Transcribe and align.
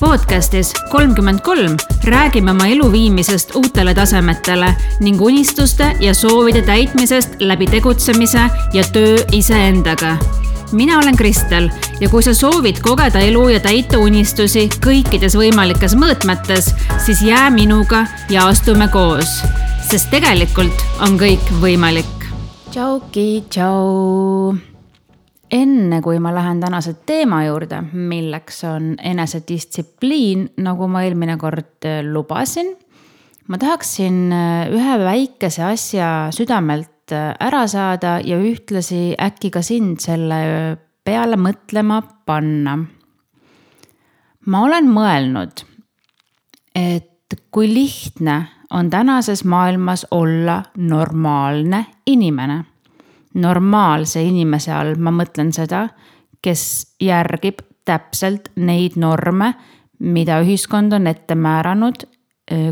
podcastis 0.00 0.72
kolmkümmend 0.90 1.40
kolm 1.40 1.76
räägime 2.04 2.50
oma 2.50 2.66
elu 2.66 2.92
viimisest 2.92 3.54
uutele 3.56 3.94
tasemetele 3.94 4.74
ning 5.00 5.20
unistuste 5.20 5.96
ja 6.00 6.14
soovide 6.14 6.62
täitmisest 6.62 7.40
läbi 7.40 7.66
tegutsemise 7.66 8.40
ja 8.72 8.84
töö 8.92 9.16
iseendaga. 9.32 10.16
mina 10.72 10.98
olen 10.98 11.16
Kristel 11.16 11.70
ja 12.00 12.08
kui 12.08 12.22
sa 12.22 12.34
soovid 12.34 12.80
kogeda 12.82 13.18
elu 13.18 13.48
ja 13.48 13.60
täita 13.60 13.98
unistusi 13.98 14.68
kõikides 14.86 15.36
võimalikes 15.36 15.96
mõõtmetes, 15.96 16.74
siis 16.98 17.22
jää 17.22 17.50
minuga 17.50 18.06
ja 18.30 18.46
astume 18.46 18.88
koos, 18.88 19.42
sest 19.90 20.10
tegelikult 20.10 20.84
on 21.00 21.18
kõik 21.18 21.52
võimalik. 21.60 22.17
Tšauki, 22.68 23.44
tšau 23.48 24.52
enne 25.50 26.00
kui 26.04 26.18
ma 26.20 26.32
lähen 26.34 26.60
tänase 26.60 26.94
teema 27.08 27.40
juurde, 27.46 27.80
milleks 27.92 28.60
on 28.68 28.90
enesedistsipliin, 29.00 30.44
nagu 30.64 30.88
ma 30.92 31.02
eelmine 31.06 31.38
kord 31.40 31.86
äh, 31.88 32.02
lubasin. 32.04 32.74
ma 33.48 33.58
tahaksin 33.58 34.32
äh, 34.32 34.68
ühe 34.68 34.98
väikese 35.00 35.64
asja 35.64 36.28
südamelt 36.34 37.12
äh, 37.12 37.32
ära 37.40 37.66
saada 37.66 38.18
ja 38.20 38.36
ühtlasi 38.36 39.14
äkki 39.16 39.50
ka 39.50 39.62
sind 39.62 40.00
selle 40.04 40.76
peale 41.04 41.40
mõtlema 41.40 42.02
panna. 42.26 42.76
ma 44.46 44.62
olen 44.64 44.92
mõelnud, 44.92 45.64
et 46.74 47.40
kui 47.50 47.72
lihtne 47.72 48.57
on 48.70 48.90
tänases 48.90 49.44
maailmas 49.44 50.06
olla 50.10 50.62
normaalne 50.76 51.86
inimene 52.06 52.64
normaalse 53.34 54.22
inimese 54.22 54.72
all 54.72 54.96
ma 55.00 55.12
mõtlen 55.14 55.52
seda, 55.54 55.86
kes 56.42 56.62
järgib 57.02 57.62
täpselt 57.88 58.52
neid 58.56 58.98
norme, 59.00 59.54
mida 59.98 60.40
ühiskond 60.44 60.94
on 60.94 61.08
ette 61.10 61.34
määranud, 61.38 62.04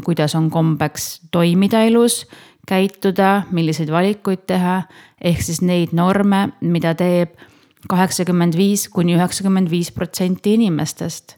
kuidas 0.05 0.34
on 0.38 0.50
kombeks 0.50 1.28
toimida 1.34 1.83
elus, 1.84 2.25
käituda, 2.66 3.47
milliseid 3.55 3.91
valikuid 3.92 4.47
teha, 4.48 4.81
ehk 5.20 5.42
siis 5.44 5.60
neid 5.62 5.92
norme, 5.97 6.48
mida 6.60 6.94
teeb 6.98 7.36
kaheksakümmend 7.88 8.56
viis 8.58 8.88
kuni 8.91 9.14
üheksakümmend 9.14 9.70
viis 9.70 9.92
protsenti 9.94 10.56
inimestest. 10.56 11.36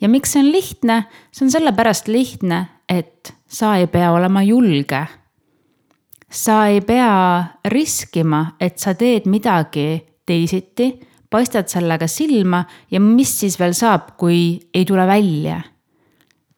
Ja 0.00 0.08
miks 0.08 0.32
see 0.32 0.42
on 0.42 0.52
lihtne, 0.52 1.02
see 1.32 1.46
on 1.46 1.50
sellepärast 1.50 2.08
lihtne, 2.08 2.66
et 2.88 3.34
sa 3.46 3.76
ei 3.76 3.86
pea 3.86 4.12
olema 4.12 4.42
julge 4.42 5.06
sa 6.30 6.66
ei 6.66 6.80
pea 6.80 7.44
riskima, 7.64 8.44
et 8.60 8.78
sa 8.78 8.94
teed 8.94 9.26
midagi 9.26 10.00
teisiti, 10.26 10.92
paistad 11.30 11.68
sellega 11.70 12.06
silma 12.06 12.62
ja 12.90 13.00
mis 13.00 13.32
siis 13.40 13.58
veel 13.58 13.74
saab, 13.74 14.14
kui 14.18 14.60
ei 14.74 14.84
tule 14.84 15.06
välja. 15.06 15.60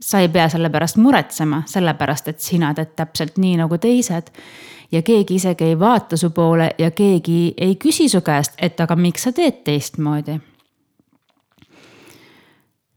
sa 0.02 0.18
ei 0.18 0.28
pea 0.28 0.48
selle 0.50 0.66
pärast 0.70 0.96
muretsema, 0.98 1.62
sellepärast 1.66 2.28
et 2.28 2.40
sina 2.40 2.72
teed 2.74 2.96
täpselt 2.96 3.36
nii 3.38 3.56
nagu 3.56 3.78
teised. 3.78 4.32
ja 4.92 5.02
keegi 5.02 5.34
isegi 5.34 5.64
ei 5.64 5.78
vaata 5.78 6.16
su 6.16 6.30
poole 6.30 6.70
ja 6.78 6.90
keegi 6.90 7.54
ei 7.56 7.76
küsi 7.76 8.08
su 8.08 8.20
käest, 8.20 8.52
et 8.58 8.80
aga 8.80 8.96
miks 8.96 9.22
sa 9.22 9.32
teed 9.32 9.62
teistmoodi. 9.64 10.40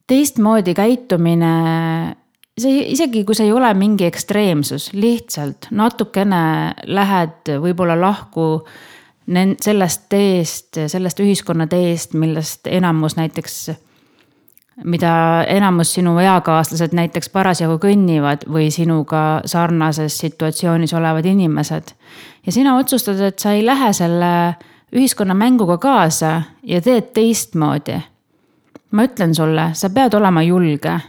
Teistmoodi 0.08 0.74
käitumine 0.78 1.54
see 2.60 2.84
isegi, 2.94 3.24
kui 3.28 3.36
see 3.36 3.50
ei 3.50 3.56
ole 3.56 3.72
mingi 3.78 4.08
ekstreemsus, 4.08 4.92
lihtsalt 4.96 5.70
natukene 5.76 6.74
lähed 6.88 7.56
võib-olla 7.62 7.98
lahku 8.00 8.66
sellest 9.26 10.06
teest, 10.10 10.78
sellest 10.88 11.20
ühiskonna 11.24 11.68
teest, 11.68 12.14
millest 12.14 12.70
enamus 12.70 13.18
näiteks, 13.18 13.56
mida 14.86 15.12
enamus 15.50 15.96
sinu 15.98 16.14
eakaaslased 16.22 16.94
näiteks 16.96 17.32
parasjagu 17.34 17.80
kõnnivad 17.82 18.46
või 18.52 18.70
sinuga 18.72 19.42
sarnases 19.50 20.18
situatsioonis 20.22 20.94
olevad 20.94 21.26
inimesed. 21.26 21.96
ja 22.46 22.52
sina 22.52 22.78
otsustad, 22.78 23.20
et 23.20 23.40
sa 23.40 23.52
ei 23.52 23.66
lähe 23.66 23.94
selle 23.94 24.56
ühiskonna 24.96 25.34
mänguga 25.34 25.78
kaasa 25.78 26.42
ja 26.64 26.82
teed 26.82 27.12
teistmoodi. 27.14 28.00
Ma 28.92 29.04
ütlen 29.08 29.36
sulle, 29.36 29.72
sa 29.74 29.90
pead 29.90 30.14
olema 30.14 30.44
julge 30.44 31.00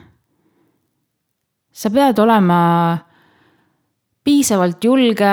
sa 1.76 1.92
pead 1.92 2.18
olema 2.18 2.60
piisavalt 4.24 4.84
julge, 4.84 5.32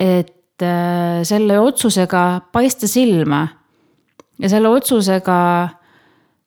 et 0.00 0.64
äh, 0.64 1.20
selle 1.22 1.58
otsusega 1.60 2.22
paista 2.52 2.88
silma. 2.88 3.46
ja 4.40 4.48
selle 4.48 4.68
otsusega 4.72 5.36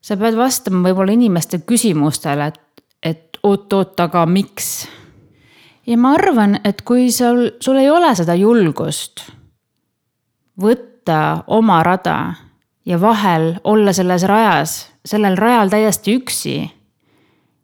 sa 0.01 0.17
pead 0.17 0.37
vastama 0.37 0.81
võib-olla 0.87 1.13
inimeste 1.13 1.61
küsimustele, 1.61 2.49
et, 2.49 2.83
et 3.03 3.39
oot-oot, 3.43 3.99
aga 3.99 4.25
miks? 4.25 4.87
ja 5.85 5.97
ma 5.97 6.15
arvan, 6.17 6.57
et 6.65 6.81
kui 6.81 7.11
sul, 7.11 7.51
sul 7.61 7.77
ei 7.77 7.91
ole 7.93 8.15
seda 8.17 8.35
julgust 8.35 9.27
võtta 10.59 11.43
oma 11.53 11.83
rada 11.85 12.17
ja 12.85 13.01
vahel 13.01 13.55
olla 13.63 13.93
selles 13.93 14.23
rajas, 14.23 14.91
sellel 15.05 15.37
rajal 15.37 15.69
täiesti 15.69 16.15
üksi 16.19 16.55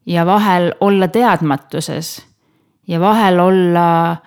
ja 0.05 0.25
vahel 0.25 0.73
olla 0.79 1.07
teadmatuses 1.07 2.25
ja 2.87 2.99
vahel 2.99 3.39
olla 3.39 4.17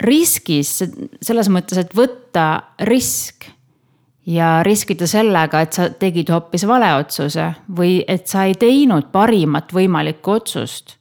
riskis, 0.00 0.84
selles 1.22 1.48
mõttes, 1.52 1.80
et 1.80 1.96
võtta 1.96 2.76
risk 2.88 3.48
ja 4.26 4.60
riskida 4.62 5.06
sellega, 5.10 5.60
et 5.60 5.76
sa 5.76 5.88
tegid 5.90 6.30
hoopis 6.32 6.64
vale 6.68 6.92
otsuse 7.00 7.50
või 7.76 8.00
et 8.08 8.28
sa 8.28 8.46
ei 8.48 8.54
teinud 8.54 9.10
parimat 9.12 9.72
võimalikku 9.74 10.38
otsust. 10.38 10.96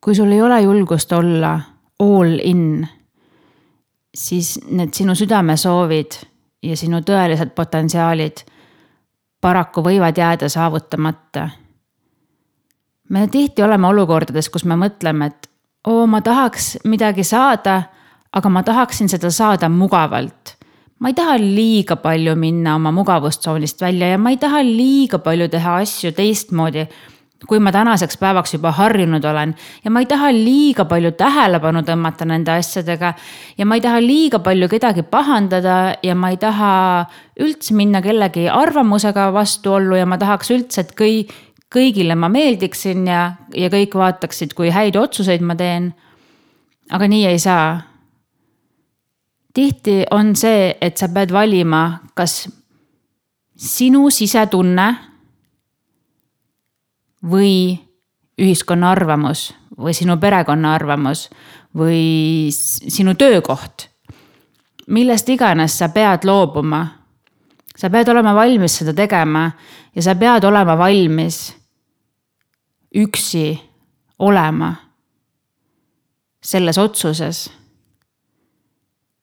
kui 0.00 0.14
sul 0.14 0.30
ei 0.32 0.42
ole 0.42 0.60
julgust 0.62 1.12
olla 1.12 1.60
all 1.98 2.38
in, 2.44 2.86
siis 4.14 4.60
need 4.70 4.94
sinu 4.94 5.14
südamesoovid 5.18 6.20
ja 6.66 6.76
sinu 6.76 7.00
tõelised 7.06 7.54
potentsiaalid 7.54 8.42
paraku 9.40 9.82
võivad 9.86 10.18
jääda 10.18 10.48
saavutamata 10.48 11.48
me 13.08 13.28
tihti 13.28 13.62
oleme 13.62 13.86
olukordades, 13.86 14.48
kus 14.50 14.64
me 14.64 14.76
mõtleme, 14.78 15.30
et 15.30 15.48
oo, 15.86 16.06
ma 16.10 16.20
tahaks 16.24 16.76
midagi 16.84 17.24
saada, 17.24 17.80
aga 18.32 18.50
ma 18.52 18.62
tahaksin 18.66 19.08
seda 19.08 19.30
saada 19.30 19.68
mugavalt. 19.68 20.56
ma 20.98 21.10
ei 21.12 21.14
taha 21.14 21.34
liiga 21.36 21.96
palju 22.00 22.32
minna 22.40 22.74
oma 22.74 22.88
mugavustsoonist 22.90 23.80
välja 23.80 24.06
ja 24.14 24.18
ma 24.18 24.30
ei 24.32 24.38
taha 24.40 24.62
liiga 24.64 25.18
palju 25.18 25.48
teha 25.48 25.74
asju 25.82 26.12
teistmoodi, 26.12 26.86
kui 27.44 27.58
ma 27.60 27.72
tänaseks 27.72 28.16
päevaks 28.16 28.54
juba 28.54 28.72
harjunud 28.72 29.24
olen 29.24 29.52
ja 29.84 29.90
ma 29.90 30.00
ei 30.00 30.06
taha 30.08 30.30
liiga 30.32 30.86
palju 30.88 31.12
tähelepanu 31.20 31.82
tõmmata 31.84 32.24
nende 32.24 32.54
asjadega. 32.54 33.12
ja 33.58 33.66
ma 33.66 33.76
ei 33.76 33.80
taha 33.84 34.00
liiga 34.00 34.38
palju 34.38 34.68
kedagi 34.68 35.02
pahandada 35.02 35.96
ja 36.02 36.14
ma 36.14 36.30
ei 36.32 36.36
taha 36.40 36.70
üldse 37.40 37.74
minna 37.74 38.00
kellegi 38.02 38.48
arvamusega 38.48 39.32
vastuollu 39.32 39.96
ja 39.96 40.06
ma 40.06 40.18
tahaks 40.18 40.50
üldse, 40.50 40.80
et 40.80 40.96
kõik 40.96 41.34
kõigile 41.72 42.14
ma 42.16 42.28
meeldiksin 42.32 43.06
ja, 43.10 43.22
ja 43.54 43.70
kõik 43.72 43.96
vaataksid, 43.98 44.54
kui 44.56 44.70
häid 44.72 44.96
otsuseid 44.96 45.42
ma 45.42 45.56
teen. 45.56 45.92
aga 46.90 47.08
nii 47.08 47.26
ei 47.26 47.38
saa. 47.38 47.82
tihti 49.54 50.04
on 50.10 50.36
see, 50.36 50.76
et 50.80 50.96
sa 50.96 51.08
pead 51.08 51.32
valima, 51.32 52.00
kas 52.14 52.48
sinu 53.56 54.10
sisetunne 54.10 54.94
või 57.24 57.78
ühiskonna 58.38 58.90
arvamus 58.90 59.54
või 59.78 59.94
sinu 59.96 60.16
perekonna 60.20 60.74
arvamus 60.74 61.28
või 61.76 62.48
sinu 62.52 63.14
töökoht. 63.14 63.88
millest 64.86 65.28
iganes 65.28 65.78
sa 65.78 65.88
pead 65.88 66.24
loobuma. 66.24 66.86
sa 67.76 67.90
pead 67.90 68.08
olema 68.08 68.34
valmis 68.34 68.78
seda 68.78 68.94
tegema 68.94 69.50
ja 69.94 70.02
sa 70.02 70.14
pead 70.14 70.44
olema 70.44 70.78
valmis 70.78 71.56
üksi 72.94 73.60
olema 74.18 74.74
selles 76.42 76.78
otsuses. 76.78 77.50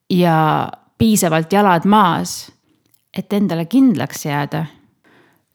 ja 0.09 0.69
piisavalt 0.97 1.53
jalad 1.53 1.85
maas, 1.85 2.51
et 3.17 3.33
endale 3.33 3.65
kindlaks 3.65 4.25
jääda. 4.25 4.65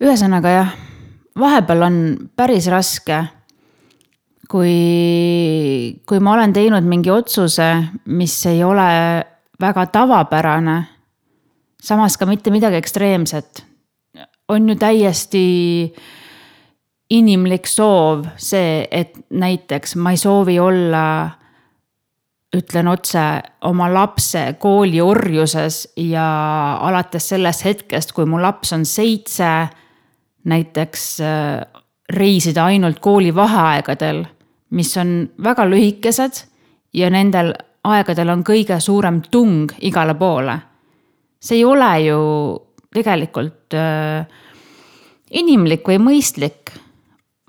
ühesõnaga 0.00 0.48
jah, 0.48 0.72
vahepeal 1.38 1.82
on 1.82 1.96
päris 2.36 2.66
raske. 2.70 3.24
kui, 4.48 6.00
kui 6.08 6.20
ma 6.24 6.32
olen 6.32 6.52
teinud 6.56 6.86
mingi 6.88 7.10
otsuse, 7.12 7.66
mis 8.06 8.36
ei 8.48 8.62
ole 8.64 8.86
väga 9.60 9.86
tavapärane, 9.92 10.76
samas 11.82 12.16
ka 12.16 12.26
mitte 12.26 12.50
midagi 12.50 12.78
ekstreemset, 12.80 13.60
on 14.48 14.68
ju 14.68 14.76
täiesti 14.80 15.42
inimlik 17.10 17.68
soov 17.68 18.24
see, 18.40 18.86
et 18.90 19.12
näiteks 19.28 19.96
ma 20.00 20.14
ei 20.16 20.20
soovi 20.20 20.56
olla 20.60 21.04
ütlen 22.56 22.88
otse, 22.88 23.20
oma 23.68 23.90
lapse 23.92 24.54
kooliorjuses 24.60 25.82
ja 26.00 26.28
alates 26.80 27.28
sellest 27.28 27.64
hetkest, 27.64 28.14
kui 28.16 28.24
mu 28.28 28.40
laps 28.40 28.72
on 28.72 28.86
seitse, 28.88 29.50
näiteks 30.48 31.20
äh, 31.20 31.82
reisida 32.12 32.64
ainult 32.64 33.00
kooli 33.04 33.34
vaheaegadel, 33.34 34.24
mis 34.70 34.96
on 34.96 35.28
väga 35.44 35.66
lühikesed 35.68 36.44
ja 36.96 37.10
nendel 37.12 37.52
aegadel 37.88 38.32
on 38.32 38.44
kõige 38.46 38.80
suurem 38.80 39.20
tung 39.30 39.72
igale 39.80 40.14
poole. 40.14 40.58
see 41.40 41.60
ei 41.60 41.64
ole 41.64 41.90
ju 42.02 42.20
tegelikult 42.94 43.74
äh, 43.74 44.26
inimlik 45.30 45.86
või 45.88 45.98
mõistlik. 45.98 46.72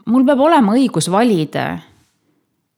mul 0.05 0.25
peab 0.25 0.39
olema 0.39 0.73
õigus 0.73 1.09
valida 1.11 1.79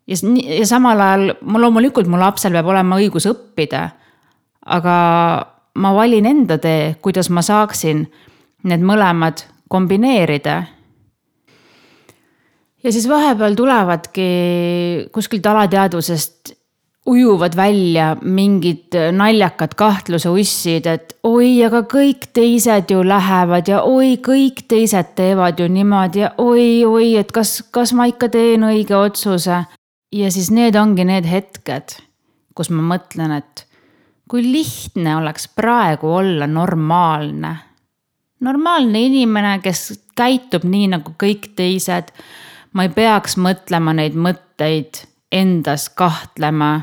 ja, 0.07 0.17
ja 0.59 0.65
samal 0.65 0.99
ajal 0.99 1.33
loomulikult 1.41 2.07
mu 2.07 2.19
lapsel 2.19 2.53
peab 2.53 2.67
olema 2.67 2.99
õigus 2.99 3.25
õppida. 3.25 3.89
aga 4.65 4.95
ma 5.75 5.93
valin 5.95 6.25
enda 6.25 6.57
tee, 6.57 6.95
kuidas 7.01 7.29
ma 7.29 7.41
saaksin 7.41 8.05
need 8.63 8.83
mõlemad 8.85 9.45
kombineerida. 9.71 10.63
ja 12.83 12.91
siis 12.91 13.07
vahepeal 13.09 13.55
tulevadki 13.55 14.27
kuskilt 15.13 15.45
alateadvusest 15.45 16.55
ujuvad 17.07 17.55
välja 17.55 18.15
mingid 18.21 18.93
naljakad 19.11 19.73
kahtluseussid, 19.75 20.85
et 20.85 21.15
oi, 21.23 21.63
aga 21.65 21.81
kõik 21.89 22.27
teised 22.33 22.91
ju 22.93 23.01
lähevad 23.07 23.69
ja 23.69 23.81
oi, 23.87 24.17
kõik 24.21 24.65
teised 24.69 25.15
teevad 25.17 25.59
ju 25.59 25.67
niimoodi 25.71 26.25
ja 26.25 26.31
oi, 26.37 26.85
oi, 26.85 27.15
et 27.21 27.31
kas, 27.33 27.61
kas 27.73 27.93
ma 27.97 28.05
ikka 28.11 28.29
teen 28.33 28.65
õige 28.67 28.95
otsuse 28.97 29.63
ja 30.11 30.31
siis 30.31 30.51
need 30.53 30.77
ongi 30.77 31.07
need 31.07 31.25
hetked, 31.25 31.97
kus 32.55 32.69
ma 32.69 32.85
mõtlen, 32.93 33.39
et 33.39 33.65
kui 34.29 34.45
lihtne 34.45 35.17
oleks 35.17 35.49
praegu 35.55 36.13
olla 36.21 36.47
normaalne. 36.47 37.55
Normaalne 38.41 39.01
inimene, 39.07 39.59
kes 39.63 40.01
käitub 40.17 40.65
nii 40.67 40.91
nagu 40.95 41.15
kõik 41.19 41.51
teised. 41.55 42.11
ma 42.73 42.85
ei 42.87 42.89
peaks 42.89 43.35
mõtlema 43.37 43.93
neid 43.93 44.15
mõtteid, 44.15 45.05
endas 45.31 45.89
kahtlema. 45.89 46.81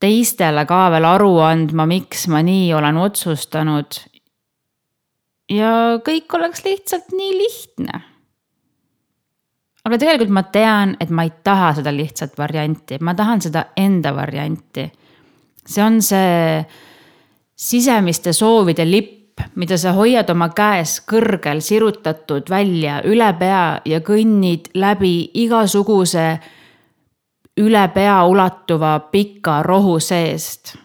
teistele 0.00 0.66
ka 0.66 0.90
veel 0.90 1.04
aru 1.04 1.38
andma, 1.38 1.86
miks 1.86 2.28
ma 2.28 2.42
nii 2.42 2.74
olen 2.74 2.96
otsustanud. 2.96 4.00
ja 5.50 5.98
kõik 6.04 6.34
oleks 6.34 6.64
lihtsalt 6.64 7.12
nii 7.12 7.34
lihtne 7.38 8.04
aga 9.88 9.98
tegelikult 10.00 10.34
ma 10.34 10.44
tean, 10.52 10.96
et 11.00 11.10
ma 11.10 11.24
ei 11.24 11.32
taha 11.44 11.72
seda 11.78 11.92
lihtsat 11.94 12.36
varianti, 12.38 12.98
ma 13.00 13.14
tahan 13.16 13.40
seda 13.44 13.68
enda 13.76 14.12
varianti. 14.16 14.90
see 15.68 15.82
on 15.84 16.00
see 16.02 16.64
sisemiste 17.58 18.32
soovide 18.32 18.84
lipp, 18.88 19.17
mida 19.54 19.78
sa 19.78 19.92
hoiad 19.92 20.30
oma 20.30 20.48
käes 20.48 20.98
kõrgel 21.00 21.60
sirutatud 21.60 22.50
välja 22.50 23.00
üle 23.04 23.32
pea 23.38 23.80
ja 23.84 24.00
kõnnid 24.00 24.70
läbi 24.74 25.30
igasuguse 25.34 26.38
üle 27.58 27.84
pea 27.94 28.24
ulatuva 28.24 28.98
pika 29.12 29.62
rohu 29.62 30.00
seest. 30.00 30.76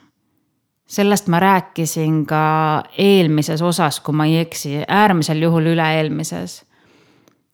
sellest 0.88 1.27
ma 1.27 1.39
rääkisin 1.39 2.25
ka 2.25 2.83
eelmises 2.97 3.61
osas, 3.61 4.00
kui 4.00 4.13
ma 4.13 4.25
ei 4.25 4.38
eksi, 4.38 4.83
äärmisel 4.88 5.41
juhul 5.41 5.73
üle-eelmises 5.73 6.63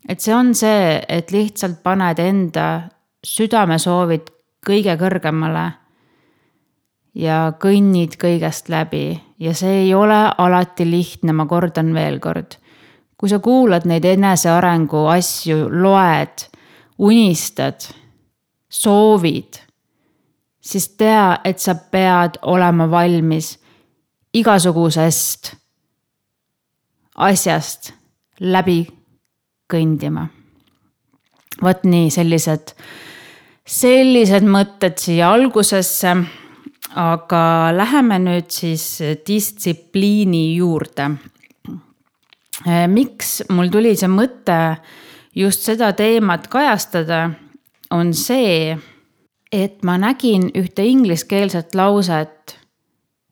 et 0.10 0.22
see 0.22 0.34
on 0.36 0.54
see, 0.56 0.98
et 1.08 1.32
lihtsalt 1.34 1.82
paned 1.84 2.20
enda 2.24 2.66
südamesoovid 3.26 4.32
kõige 4.66 4.96
kõrgemale. 5.00 5.72
ja 7.14 7.54
kõnnid 7.60 8.16
kõigest 8.22 8.70
läbi 8.70 9.20
ja 9.40 9.54
see 9.56 9.84
ei 9.86 9.94
ole 9.94 10.20
alati 10.38 10.86
lihtne, 10.90 11.34
ma 11.34 11.46
kordan 11.46 11.94
veel 11.94 12.20
kord. 12.20 12.58
kui 13.18 13.30
sa 13.30 13.40
kuulad 13.40 13.84
neid 13.86 14.06
enesearengu 14.06 15.06
asju, 15.12 15.68
loed, 15.82 16.46
unistad, 17.04 17.84
soovid, 18.70 19.60
siis 20.62 20.90
tea, 20.96 21.40
et 21.44 21.60
sa 21.60 21.76
pead 21.76 22.40
olema 22.48 22.88
valmis 22.92 23.58
igasugusest 24.34 25.54
asjast 27.20 27.94
läbi 28.40 28.84
kõndima. 29.70 30.28
vot 31.62 31.84
nii, 31.84 32.08
sellised, 32.14 32.72
sellised 33.68 34.46
mõtted 34.48 34.96
siia 35.02 35.32
algusesse. 35.34 36.14
Aga 36.96 37.42
läheme 37.76 38.20
nüüd 38.20 38.50
siis 38.50 39.00
distsipliini 39.28 40.56
juurde. 40.56 41.10
miks 42.88 43.44
mul 43.50 43.70
tuli 43.72 43.96
see 43.96 44.10
mõte 44.12 44.78
just 45.36 45.64
seda 45.64 45.94
teemat 45.94 46.48
kajastada, 46.48 47.30
on 47.92 48.14
see, 48.14 48.78
et 49.52 49.84
ma 49.84 49.98
nägin 49.98 50.50
ühte 50.58 50.84
ingliskeelset 50.86 51.76
lauset 51.76 52.58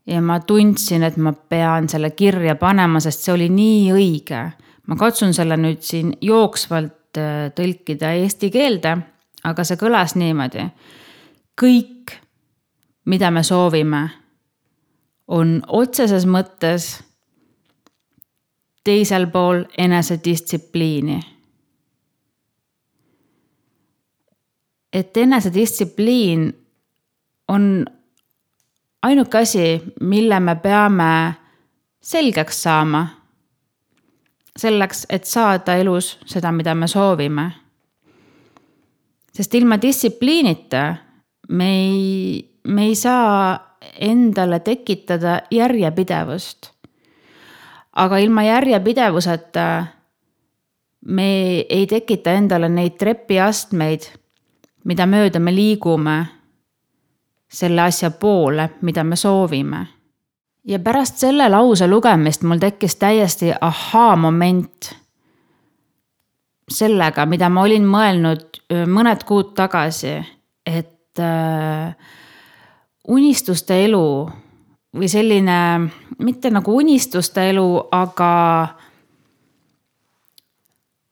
ja 0.07 0.21
ma 0.21 0.39
tundsin, 0.39 1.03
et 1.03 1.17
ma 1.17 1.33
pean 1.33 1.89
selle 1.89 2.11
kirja 2.11 2.55
panema, 2.55 2.99
sest 2.99 3.25
see 3.25 3.33
oli 3.33 3.49
nii 3.49 3.91
õige 3.93 4.45
ma 4.87 4.95
katsun 4.99 5.35
selle 5.35 5.57
nüüd 5.59 5.83
siin 5.85 6.13
jooksvalt 6.23 7.19
äh, 7.19 7.49
tõlkida 7.55 8.13
eesti 8.21 8.49
keelde, 8.53 8.95
aga 9.47 9.67
see 9.67 9.79
kõlas 9.79 10.15
niimoodi. 10.19 10.67
kõik, 11.57 11.93
mida 13.07 13.31
me 13.31 13.43
soovime, 13.43 14.03
on 15.27 15.61
otseses 15.67 16.27
mõttes 16.27 16.89
teisel 18.83 19.27
pool 19.31 19.65
enesedistsipliini. 19.77 21.19
et 24.93 25.17
enesedistsipliin 25.17 26.47
on 27.47 27.85
ainuke 29.03 29.37
asi, 29.37 29.83
mille 29.99 30.39
me 30.39 30.55
peame 30.55 31.33
selgeks 32.01 32.63
saama 32.63 33.07
selleks, 34.57 35.05
et 35.09 35.25
saada 35.25 35.75
elus 35.77 36.17
seda, 36.25 36.51
mida 36.51 36.75
me 36.75 36.87
soovime. 36.87 37.51
sest 39.33 39.53
ilma 39.53 39.77
distsipliinita 39.81 40.95
me 41.49 41.67
ei, 41.69 42.56
me 42.67 42.85
ei 42.85 42.95
saa 42.95 43.57
endale 43.99 44.59
tekitada 44.59 45.41
järjepidevust. 45.51 46.71
aga 47.97 48.17
ilma 48.17 48.43
järjepidevuseta 48.43 49.85
me 51.05 51.59
ei 51.69 51.87
tekita 51.87 52.31
endale 52.31 52.69
neid 52.69 52.97
trepiastmeid, 52.99 54.01
mida 54.83 55.05
mööda 55.05 55.39
me 55.39 55.55
liigume 55.55 56.17
selle 57.49 57.81
asja 57.81 58.11
poole, 58.11 58.69
mida 58.81 59.03
me 59.03 59.15
soovime 59.15 59.87
ja 60.67 60.79
pärast 60.79 61.17
selle 61.17 61.49
lause 61.49 61.87
lugemist 61.87 62.43
mul 62.43 62.59
tekkis 62.59 62.95
täiesti 62.99 63.53
ahaa-moment 63.61 64.91
sellega, 66.71 67.25
mida 67.25 67.49
ma 67.49 67.63
olin 67.63 67.85
mõelnud 67.87 68.61
mõned 68.91 69.23
kuud 69.27 69.53
tagasi, 69.55 70.17
et 70.67 71.21
äh, 71.23 71.95
unistuste 73.07 73.77
elu 73.85 74.07
või 74.97 75.09
selline, 75.11 75.57
mitte 76.23 76.51
nagu 76.51 76.75
unistuste 76.77 77.49
elu, 77.51 77.67
aga 77.91 78.31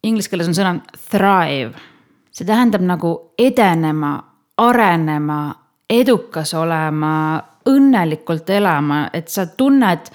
inglise 0.05 0.31
keeles 0.31 0.49
on 0.49 0.57
sõna 0.57 0.73
thrive. 1.09 1.73
see 2.35 2.45
tähendab 2.45 2.81
nagu 2.83 3.31
edenema, 3.39 4.17
arenema, 4.57 5.55
edukas 5.89 6.53
olema 6.53 7.41
õnnelikult 7.65 8.49
elama, 8.49 9.09
et 9.13 9.29
sa 9.29 9.45
tunned, 9.45 10.09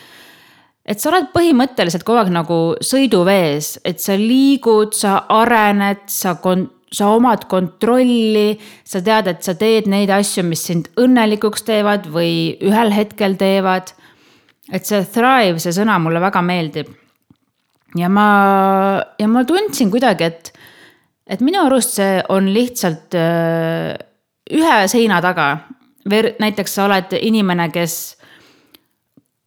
et 0.84 1.00
sa 1.00 1.08
oled 1.10 1.30
põhimõtteliselt 1.32 2.04
kogu 2.04 2.20
aeg 2.20 2.32
nagu 2.34 2.58
sõiduvees, 2.84 3.78
et 3.84 4.00
sa 4.00 4.16
liigud, 4.18 4.92
sa 4.94 5.24
arened, 5.28 6.04
sa 6.06 6.36
kon-, 6.42 6.68
sa 6.90 7.12
omad 7.14 7.46
kontrolli, 7.50 8.58
sa 8.84 9.02
tead, 9.04 9.30
et 9.30 9.46
sa 9.46 9.54
teed 9.54 9.86
neid 9.90 10.10
asju, 10.10 10.44
mis 10.46 10.62
sind 10.66 10.88
õnnelikuks 10.98 11.62
teevad 11.66 12.08
või 12.10 12.56
ühel 12.66 12.94
hetkel 12.94 13.36
teevad. 13.38 13.94
et 14.70 14.86
see 14.86 15.02
thrive, 15.02 15.58
see 15.58 15.72
sõna 15.74 15.98
mulle 15.98 16.20
väga 16.20 16.42
meeldib. 16.42 16.90
ja 17.96 18.08
ma, 18.08 19.02
ja 19.18 19.28
ma 19.28 19.44
tundsin 19.44 19.90
kuidagi, 19.90 20.24
et, 20.24 20.52
et 21.26 21.40
minu 21.40 21.64
arust 21.66 21.98
see 21.98 22.22
on 22.28 22.52
lihtsalt 22.54 23.14
öö, 23.14 23.94
ühe 24.50 24.88
seina 24.88 25.20
taga 25.22 25.50
näiteks 26.08 26.74
sa 26.74 26.86
oled 26.86 27.12
inimene, 27.20 27.68
kes 27.72 28.16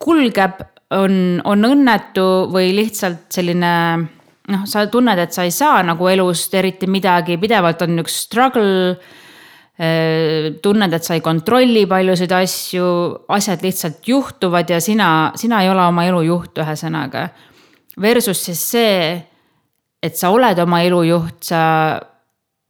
kulgeb, 0.03 0.61
on, 0.93 1.41
on 1.43 1.65
õnnetu 1.65 2.25
või 2.53 2.73
lihtsalt 2.75 3.31
selline 3.33 3.71
noh, 4.51 4.63
sa 4.69 4.85
tunned, 4.91 5.19
et 5.19 5.35
sa 5.35 5.45
ei 5.47 5.53
saa 5.53 5.83
nagu 5.85 6.07
elust 6.11 6.53
eriti 6.55 6.89
midagi, 6.91 7.37
pidevalt 7.41 7.85
on 7.85 8.03
üks 8.03 8.23
struggle. 8.27 8.97
tunned, 9.73 10.93
et 10.93 11.01
sa 11.03 11.15
ei 11.17 11.21
kontrolli 11.25 11.87
paljusid 11.89 12.31
asju, 12.37 12.87
asjad 13.33 13.63
lihtsalt 13.65 14.05
juhtuvad 14.05 14.69
ja 14.69 14.77
sina, 14.79 15.31
sina 15.35 15.63
ei 15.63 15.69
ole 15.71 15.81
oma 15.89 16.05
elu 16.05 16.19
juht, 16.27 16.61
ühesõnaga. 16.61 17.23
Versus 17.99 18.43
siis 18.45 18.61
see, 18.69 19.17
et 19.97 20.19
sa 20.19 20.29
oled 20.29 20.61
oma 20.61 20.83
elu 20.85 21.01
juht, 21.09 21.39
sa 21.49 21.63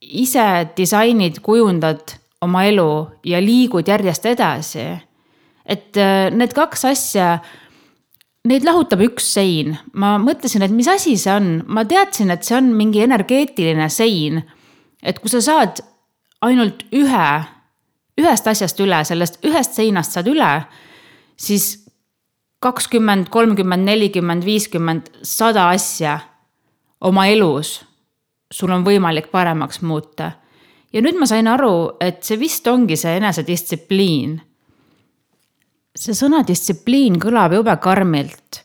ise 0.00 0.46
disainid, 0.76 1.42
kujundad 1.44 2.16
oma 2.44 2.64
elu 2.68 2.88
ja 3.28 3.40
liigud 3.42 3.88
järjest 3.88 4.26
edasi. 4.32 4.86
et 5.64 5.96
äh, 5.96 6.28
need 6.28 6.52
kaks 6.52 6.84
asja, 6.84 7.38
neid 8.48 8.66
lahutab 8.66 9.00
üks 9.06 9.30
sein. 9.36 9.76
ma 9.92 10.16
mõtlesin, 10.18 10.62
et 10.62 10.74
mis 10.74 10.88
asi 10.88 11.16
see 11.20 11.32
on, 11.32 11.62
ma 11.66 11.84
teadsin, 11.88 12.30
et 12.30 12.44
see 12.44 12.56
on 12.58 12.72
mingi 12.76 13.02
energeetiline 13.04 13.88
sein. 13.88 14.42
et 15.02 15.18
kui 15.20 15.32
sa 15.32 15.40
saad 15.44 15.80
ainult 16.44 16.84
ühe, 16.92 17.30
ühest 18.20 18.46
asjast 18.46 18.80
üle, 18.80 19.00
sellest 19.04 19.40
ühest 19.44 19.74
seinast 19.76 20.12
saad 20.12 20.28
üle, 20.28 20.52
siis 21.36 21.84
kakskümmend, 22.60 23.28
kolmkümmend, 23.28 23.84
nelikümmend, 23.84 24.44
viiskümmend, 24.44 25.10
sada 25.22 25.68
asja 25.72 26.18
oma 27.04 27.26
elus 27.28 27.82
sul 28.54 28.72
on 28.74 28.84
võimalik 28.86 29.30
paremaks 29.32 29.82
muuta. 29.82 30.32
ja 30.92 31.02
nüüd 31.02 31.18
ma 31.18 31.26
sain 31.26 31.48
aru, 31.50 31.96
et 32.00 32.22
see 32.22 32.38
vist 32.38 32.66
ongi 32.70 32.96
see 32.96 33.16
enesedistsipliin. 33.18 34.36
See 35.94 36.14
sõna 36.16 36.42
distsipliin 36.46 37.18
kõlab 37.22 37.54
jube 37.54 37.74
karmilt. 37.82 38.62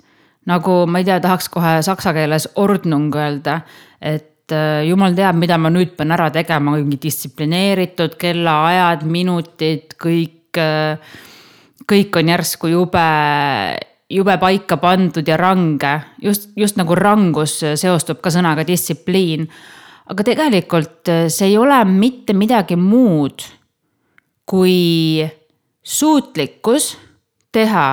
nagu 0.49 0.85
ma 0.89 1.01
ei 1.01 1.05
tea, 1.05 1.19
tahaks 1.21 1.49
kohe 1.53 1.75
saksa 1.85 2.13
keeles 2.15 2.47
ordnung 2.57 3.13
öelda, 3.13 3.59
et 4.01 4.49
äh, 4.55 4.81
jumal 4.87 5.13
teab, 5.13 5.37
mida 5.37 5.59
ma 5.61 5.69
nüüd 5.69 5.91
pean 5.97 6.09
ära 6.15 6.29
tegema, 6.33 6.73
mingi 6.73 6.97
distsiplineeritud 7.03 8.15
kellaajad, 8.17 9.03
minutid, 9.05 9.93
kõik, 10.01 10.57
äh, 10.57 11.19
kõik 11.85 12.17
on 12.17 12.31
järsku 12.33 12.71
jube, 12.71 13.03
jube 14.09 14.37
paika 14.41 14.79
pandud 14.81 15.27
ja 15.27 15.37
range. 15.37 15.99
just, 16.21 16.49
just 16.55 16.79
nagu 16.81 16.95
rangus 16.95 17.59
seostub 17.75 18.21
ka 18.21 18.33
sõnaga 18.33 18.65
distsipliin. 18.65 19.45
aga 20.09 20.23
tegelikult 20.23 21.09
äh, 21.09 21.27
see 21.29 21.51
ei 21.51 21.57
ole 21.57 21.83
mitte 21.85 22.33
midagi 22.33 22.75
muud 22.75 23.45
kui 24.49 25.21
suutlikkus 25.83 26.97
teha 27.51 27.87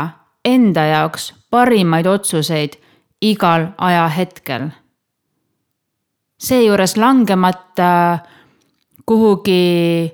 enda 0.44 0.86
jaoks 0.86 1.34
parimaid 1.50 2.06
otsuseid 2.06 2.76
igal 3.20 3.72
ajahetkel 3.78 4.68
seejuures 6.38 6.96
langemata 6.96 8.18
kuhugi 9.06 10.12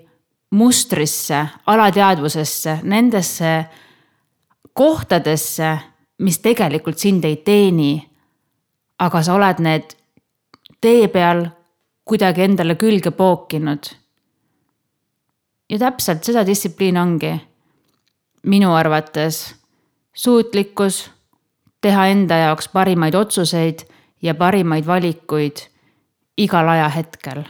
mustrisse, 0.50 1.46
alateadvusesse, 1.66 2.78
nendesse 2.82 3.64
kohtadesse, 4.72 5.78
mis 6.18 6.38
tegelikult 6.38 6.99
sind 6.99 7.25
ei 7.25 7.37
teeni. 7.37 8.08
aga 9.02 9.22
sa 9.22 9.34
oled 9.34 9.58
need 9.58 9.96
tee 10.80 11.08
peal 11.11 11.40
kuidagi 12.04 12.44
endale 12.44 12.75
külge 12.75 13.11
pookinud. 13.11 13.90
ja 15.70 15.78
täpselt 15.78 16.25
seda 16.25 16.46
distsipliin 16.46 16.96
ongi 16.96 17.32
minu 18.46 18.75
arvates 18.75 19.54
suutlikkus 20.14 21.11
teha 21.80 22.06
enda 22.06 22.34
jaoks 22.34 22.68
parimaid 22.68 23.14
otsuseid 23.14 23.78
ja 24.22 24.34
parimaid 24.34 24.87
valikuid 24.87 25.56
igal 26.38 26.68
ajahetkel. 26.68 27.42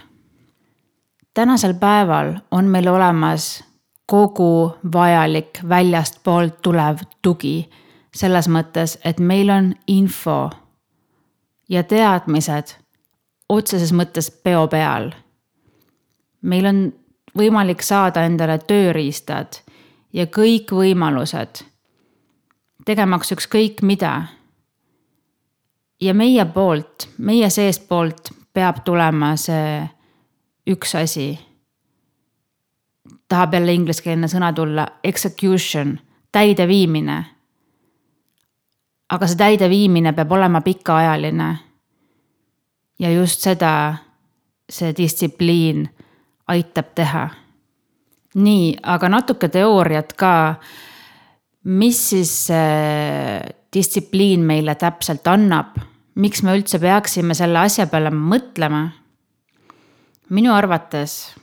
tänasel 1.35 1.75
päeval 1.75 2.35
on 2.51 2.65
meil 2.65 2.89
olemas 2.89 3.65
kogu 4.07 4.77
vajalik 4.93 5.59
väljastpoolt 5.69 6.63
tulev 6.63 6.99
tugi. 7.23 7.71
selles 8.15 8.49
mõttes, 8.49 8.99
et 9.05 9.21
meil 9.21 9.51
on 9.51 9.75
info 9.87 10.51
ja 11.69 11.83
teadmised 11.83 12.77
otseses 13.49 13.93
mõttes 13.93 14.31
peo 14.45 14.69
peal. 14.69 15.11
meil 16.43 16.67
on 16.67 16.93
võimalik 17.39 17.83
saada 17.83 18.25
endale 18.25 18.59
tööriistad 18.59 19.63
ja 20.13 20.27
kõik 20.27 20.73
võimalused 20.73 21.73
tegemaks 22.85 23.33
ükskõik 23.33 23.83
mida. 23.83 24.23
ja 26.01 26.15
meie 26.15 26.45
poolt, 26.45 27.09
meie 27.19 27.51
seestpoolt 27.51 28.33
peab 28.53 28.83
tulema 28.85 29.37
see 29.37 29.89
üks 30.67 30.95
asi. 30.95 31.39
tahab 33.29 33.55
jälle 33.55 33.73
ingliskeelne 33.73 34.29
sõna 34.29 34.53
tulla, 34.53 34.87
execution, 35.05 35.99
täideviimine. 36.33 37.25
aga 39.09 39.27
see 39.27 39.37
täideviimine 39.37 40.13
peab 40.13 40.33
olema 40.33 40.61
pikaajaline. 40.61 41.59
ja 42.99 43.11
just 43.11 43.41
seda 43.41 43.95
see 44.71 44.95
distsipliin 44.97 45.89
aitab 46.49 46.95
teha. 46.95 47.29
Nii, 48.35 48.77
aga 48.83 49.09
natuke 49.09 49.49
teooriat 49.49 50.13
ka. 50.17 50.57
mis 51.65 51.99
siis 52.11 52.31
see 52.49 53.41
distsipliin 53.73 54.43
meile 54.45 54.75
täpselt 54.75 55.27
annab 55.31 55.79
miks 56.15 56.43
me 56.45 56.57
üldse 56.57 56.81
peaksime 56.83 57.37
selle 57.37 57.63
asja 57.63 57.87
peale 57.91 58.13
mõtlema? 58.13 58.89
minu 60.33 60.53
arvates 60.55 61.35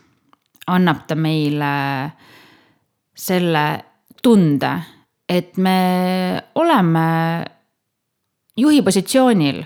annab 0.69 1.03
ta 1.05 1.13
meile 1.17 1.69
selle 3.13 3.63
tunde, 4.23 4.71
et 5.29 5.57
me 5.57 5.77
oleme 6.55 7.05
juhi 8.57 8.81
positsioonil. 8.85 9.63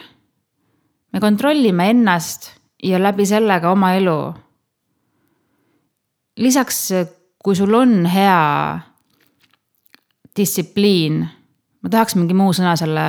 me 1.12 1.20
kontrollime 1.20 1.90
ennast 1.90 2.52
ja 2.84 3.00
läbi 3.00 3.26
selle 3.26 3.60
ka 3.62 3.72
oma 3.72 3.94
elu. 3.96 4.20
Lisaks, 6.38 6.90
kui 7.44 7.56
sul 7.56 7.74
on 7.74 8.06
hea 8.06 8.80
distsipliin, 10.36 11.22
ma 11.84 11.90
tahaks 11.90 12.16
mingi 12.16 12.34
muu 12.38 12.54
sõna 12.54 12.76
selle 12.80 13.08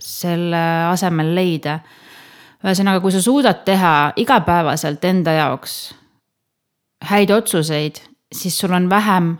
selle 0.00 0.62
asemel 0.90 1.34
leida. 1.34 1.78
ühesõnaga, 2.64 3.00
kui 3.00 3.12
sa 3.12 3.20
suudad 3.22 3.60
teha 3.64 4.12
igapäevaselt 4.16 5.04
enda 5.04 5.32
jaoks 5.36 5.94
häid 7.04 7.30
otsuseid, 7.30 8.00
siis 8.32 8.58
sul 8.58 8.72
on 8.72 8.90
vähem 8.90 9.36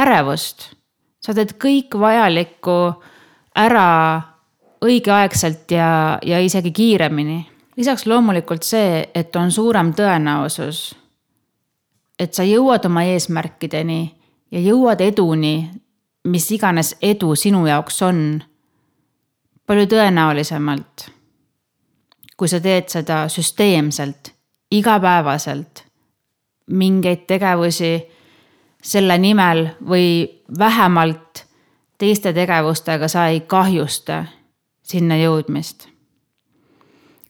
ärevust. 0.00 0.72
sa 1.20 1.34
teed 1.34 1.56
kõik 1.58 1.96
vajalikku 1.98 3.02
ära 3.58 4.22
õigeaegselt 4.84 5.70
ja, 5.70 6.18
ja 6.22 6.40
isegi 6.40 6.70
kiiremini. 6.70 7.46
lisaks 7.76 8.06
loomulikult 8.06 8.62
see, 8.62 9.08
et 9.14 9.36
on 9.36 9.52
suurem 9.52 9.92
tõenäosus, 9.94 10.94
et 12.18 12.34
sa 12.34 12.44
jõuad 12.44 12.84
oma 12.88 13.04
eesmärkideni 13.04 14.00
ja 14.50 14.60
jõuad 14.60 15.00
eduni, 15.04 15.70
mis 16.26 16.50
iganes 16.50 16.96
edu 17.02 17.34
sinu 17.36 17.66
jaoks 17.66 18.02
on 18.02 18.20
palju 19.66 19.86
tõenäolisemalt, 19.90 21.08
kui 22.36 22.48
sa 22.48 22.60
teed 22.62 22.88
seda 22.92 23.26
süsteemselt, 23.32 24.32
igapäevaselt, 24.70 25.84
mingeid 26.66 27.26
tegevusi 27.26 27.92
selle 28.82 29.18
nimel 29.18 29.68
või 29.86 30.26
vähemalt 30.58 31.44
teiste 31.98 32.32
tegevustega 32.32 33.08
sa 33.08 33.26
ei 33.32 33.40
kahjusta 33.40 34.24
sinna 34.82 35.16
jõudmist. 35.18 35.88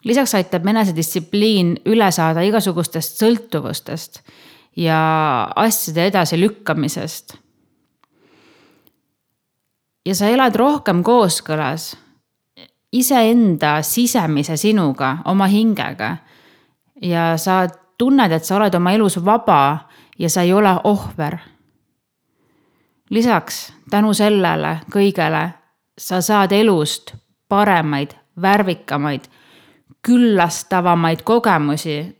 lisaks 0.05 0.35
aitab 0.35 0.67
enesedistsipliin 0.67 1.81
üle 1.87 2.11
saada 2.13 2.43
igasugustest 2.47 3.19
sõltuvustest 3.23 4.21
ja 4.77 5.49
asjade 5.57 6.07
edasilükkamisest. 6.07 7.37
ja 10.07 10.15
sa 10.15 10.27
elad 10.27 10.55
rohkem 10.55 11.03
kooskõlas 11.03 11.97
iseenda 12.93 13.83
sisemise 13.83 14.57
sinuga, 14.57 15.19
oma 15.25 15.47
hingega. 15.47 16.17
ja 17.03 17.37
sa 17.37 17.67
tunned, 17.99 18.33
et 18.33 18.45
sa 18.45 18.57
oled 18.57 18.75
oma 18.75 18.93
elus 18.93 19.19
vaba 19.25 19.89
ja 20.19 20.31
sa 20.31 20.43
ei 20.43 20.53
ole 20.53 20.81
ohver. 20.85 21.39
lisaks 23.11 23.73
tänu 23.91 24.15
sellele 24.15 24.81
kõigele 24.91 25.51
sa 25.99 26.21
saad 26.21 26.53
elust 26.53 27.15
paremaid, 27.49 28.11
värvikamaid, 28.43 29.25
küllastavamaid 30.03 31.23
kogemusi. 31.23 32.17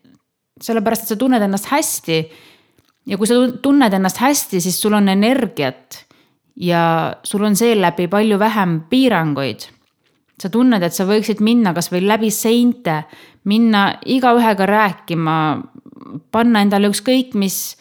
sellepärast, 0.61 1.03
et 1.03 1.09
sa 1.09 1.17
tunned 1.17 1.43
ennast 1.43 1.67
hästi. 1.67 2.31
Ja 3.07 3.19
kui 3.19 3.27
sa 3.27 3.39
tunned 3.63 3.93
ennast 3.93 4.19
hästi, 4.23 4.61
siis 4.61 4.81
sul 4.83 4.97
on 4.99 5.09
energiat 5.09 6.05
ja 6.57 7.17
sul 7.23 7.45
on 7.45 7.57
seeläbi 7.57 8.09
palju 8.09 8.39
vähem 8.39 8.81
piiranguid 8.91 9.69
sa 10.41 10.51
tunned, 10.53 10.85
et 10.85 10.95
sa 10.95 11.07
võiksid 11.09 11.41
minna 11.45 11.73
kasvõi 11.77 12.03
läbi 12.05 12.31
seinte, 12.35 13.03
minna 13.49 13.89
igaühega 14.05 14.69
rääkima, 14.69 15.37
panna 16.33 16.63
endale 16.65 16.91
ükskõik 16.93 17.35
mis 17.39 17.77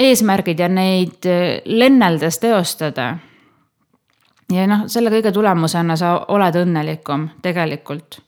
eesmärgid 0.00 0.60
ja 0.60 0.68
neid 0.72 1.28
lenneldes 1.64 2.40
teostada. 2.40 3.16
ja 4.52 4.66
noh, 4.70 4.86
selle 4.88 5.10
kõige 5.10 5.32
tulemusena 5.32 5.96
sa 5.96 6.16
oled 6.28 6.56
õnnelikum 6.62 7.28
tegelikult. 7.42 8.20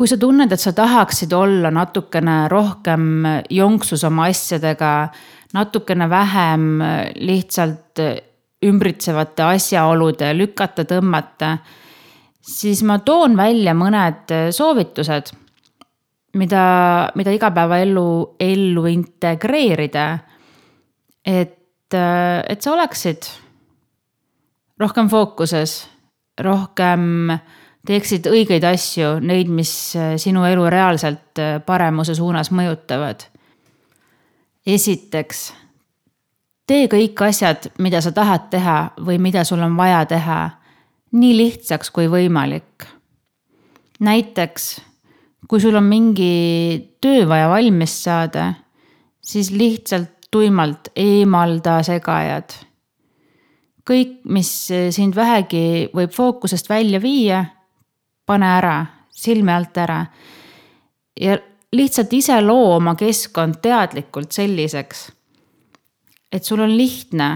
Kui 0.00 0.08
sa 0.08 0.16
tunned, 0.16 0.48
et 0.48 0.62
sa 0.62 0.70
tahaksid 0.72 1.34
olla 1.36 1.68
natukene 1.68 2.46
rohkem 2.48 3.26
jonksus 3.52 4.00
oma 4.08 4.30
asjadega, 4.32 5.10
natukene 5.52 6.06
vähem 6.08 6.80
lihtsalt 7.20 8.00
ümbritsevate 8.64 9.44
asjaolude 9.44 10.30
lükata, 10.38 10.86
tõmmata, 10.88 11.50
siis 12.40 12.80
ma 12.88 12.96
toon 13.04 13.36
välja 13.36 13.76
mõned 13.76 14.32
soovitused, 14.56 15.34
mida, 16.40 16.64
mida 17.20 17.36
igapäevaellu, 17.36 18.08
ellu 18.40 18.88
integreerida. 18.88 20.08
et, 21.26 21.92
et 21.92 22.62
sa 22.62 22.72
oleksid 22.72 23.28
rohkem 24.80 25.12
fookuses, 25.12 25.82
rohkem 26.40 27.34
teeksid 27.86 28.26
õigeid 28.26 28.64
asju, 28.64 29.18
neid, 29.24 29.48
mis 29.48 29.72
sinu 30.20 30.44
elu 30.44 30.66
reaalselt 30.70 31.40
paremuse 31.66 32.14
suunas 32.14 32.50
mõjutavad. 32.50 33.24
esiteks 34.66 35.52
tee 36.70 36.86
kõik 36.90 37.18
asjad, 37.26 37.66
mida 37.82 37.98
sa 38.04 38.12
tahad 38.14 38.46
teha 38.52 38.78
või 39.02 39.18
mida 39.18 39.42
sul 39.48 39.62
on 39.64 39.74
vaja 39.78 40.04
teha, 40.06 40.40
nii 41.12 41.34
lihtsaks 41.36 41.90
kui 41.90 42.06
võimalik. 42.10 42.86
näiteks, 44.00 44.80
kui 45.48 45.60
sul 45.60 45.76
on 45.76 45.84
mingi 45.84 46.96
töö 47.02 47.26
vaja 47.28 47.48
valmis 47.50 47.96
saada, 48.04 48.54
siis 49.20 49.50
lihtsalt 49.50 50.30
tuimalt 50.30 50.92
eemalda 50.96 51.82
segajad. 51.82 52.54
kõik, 53.90 54.20
mis 54.24 54.50
sind 54.94 55.16
vähegi 55.16 55.90
võib 55.94 56.14
fookusest 56.14 56.68
välja 56.68 57.00
viia, 57.02 57.44
pane 58.30 58.50
ära, 58.60 58.74
silme 59.10 59.54
alt 59.58 59.76
ära. 59.76 60.04
ja 61.20 61.38
lihtsalt 61.72 62.12
ise 62.12 62.40
loo 62.40 62.76
oma 62.76 62.94
keskkond 62.98 63.58
teadlikult 63.62 64.32
selliseks 64.32 65.08
et 66.32 66.44
sul 66.44 66.60
on 66.60 66.76
lihtne 66.76 67.30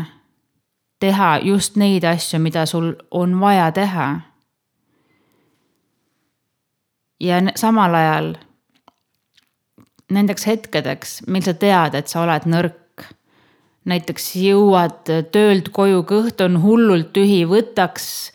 teha 1.03 1.39
just 1.43 1.77
neid 1.77 2.05
asju, 2.05 2.39
mida 2.41 2.67
sul 2.67 2.95
on 3.11 3.41
vaja 3.41 3.71
teha. 3.73 4.09
ja 7.21 7.37
samal 7.57 7.95
ajal 7.95 8.35
nendeks 10.13 10.47
hetkedeks, 10.47 11.23
mil 11.27 11.43
sa 11.43 11.55
tead, 11.55 11.95
et 11.95 12.09
sa 12.09 12.23
oled 12.23 12.47
nõrk. 12.47 13.07
näiteks 13.85 14.35
jõuad 14.41 15.11
töölt 15.33 15.69
koju, 15.69 16.05
kõht 16.09 16.41
on 16.41 16.63
hullult 16.63 17.13
tühi, 17.13 17.45
võtaks 17.49 18.33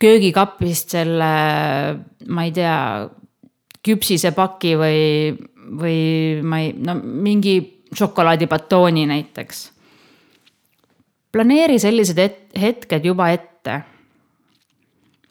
köögikapist 0.00 0.96
selle, 0.96 1.34
ma 2.26 2.46
ei 2.46 2.52
tea, 2.54 2.78
küpsisepaki 3.84 4.74
või, 4.80 5.02
või 5.80 6.00
ma 6.42 6.62
ei, 6.64 6.72
no 6.80 6.96
mingi 6.98 7.58
šokolaadibatooni 7.94 9.04
näiteks 9.06 9.68
planeeri 11.34 11.80
sellised 11.82 12.20
et, 12.22 12.40
hetked 12.60 13.10
juba 13.10 13.32
ette. 13.34 13.82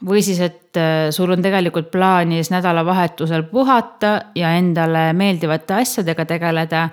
või 0.04 0.20
siis, 0.20 0.40
et 0.44 0.76
äh, 0.76 1.08
sul 1.16 1.32
on 1.32 1.42
tegelikult 1.42 1.88
plaanis 1.92 2.50
nädalavahetusel 2.52 3.46
puhata 3.48 4.10
ja 4.36 4.52
endale 4.60 5.14
meeldivate 5.16 5.80
asjadega 5.80 6.26
tegeleda. 6.28 6.90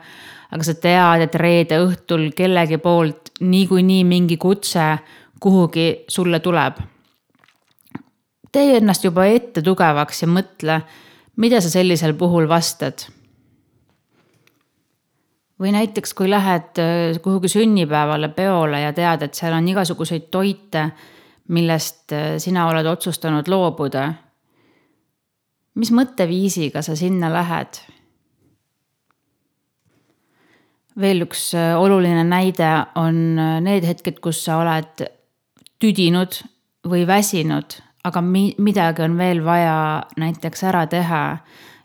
aga 0.50 0.67
sa 0.67 0.75
tead, 0.75 1.23
et 1.23 1.35
reede 1.35 1.79
õhtul 1.79 2.31
kellegi 2.35 2.79
poolt 2.79 3.31
niikuinii 3.41 4.05
mingi 4.05 4.37
kutse 4.37 4.99
kuhugi 5.41 6.05
sulle 6.09 6.41
tuleb. 6.41 6.75
Tee 8.52 8.76
ennast 8.76 9.04
juba 9.04 9.26
ette 9.30 9.62
tugevaks 9.62 10.23
ja 10.23 10.28
mõtle, 10.28 10.80
mida 11.36 11.60
sa 11.63 11.71
sellisel 11.71 12.15
puhul 12.19 12.49
vastad 12.50 13.06
või 15.60 15.75
näiteks, 15.76 16.15
kui 16.17 16.30
lähed 16.30 16.80
äh, 16.80 17.21
kuhugi 17.23 17.50
sünnipäevale, 17.52 18.30
peole 18.32 18.80
ja 18.80 18.95
tead, 18.97 19.26
et 19.26 19.36
seal 19.36 19.54
on 19.56 19.69
igasuguseid 19.69 20.30
toite, 20.32 20.89
millest 21.52 22.15
äh, 22.17 22.34
sina 22.41 22.67
oled 22.71 22.89
otsustanud 22.89 23.49
loobuda. 23.49 24.13
mis 25.75 25.93
mõtteviisiga 25.93 26.82
sa 26.82 26.97
sinna 26.97 27.32
lähed? 27.32 27.82
veel 31.00 31.23
üks 31.25 31.52
äh, 31.54 31.76
oluline 31.78 32.25
näide 32.25 32.73
on 32.97 33.36
need 33.65 33.84
hetked, 33.84 34.21
kus 34.21 34.45
sa 34.45 34.58
oled 34.60 35.04
tüdinud 35.80 36.43
või 36.89 37.06
väsinud, 37.06 37.76
aga 38.04 38.21
mi-, 38.21 38.54
midagi 38.58 39.02
on 39.04 39.17
veel 39.19 39.43
vaja 39.45 40.02
näiteks 40.21 40.65
ära 40.69 40.86
teha 40.91 41.23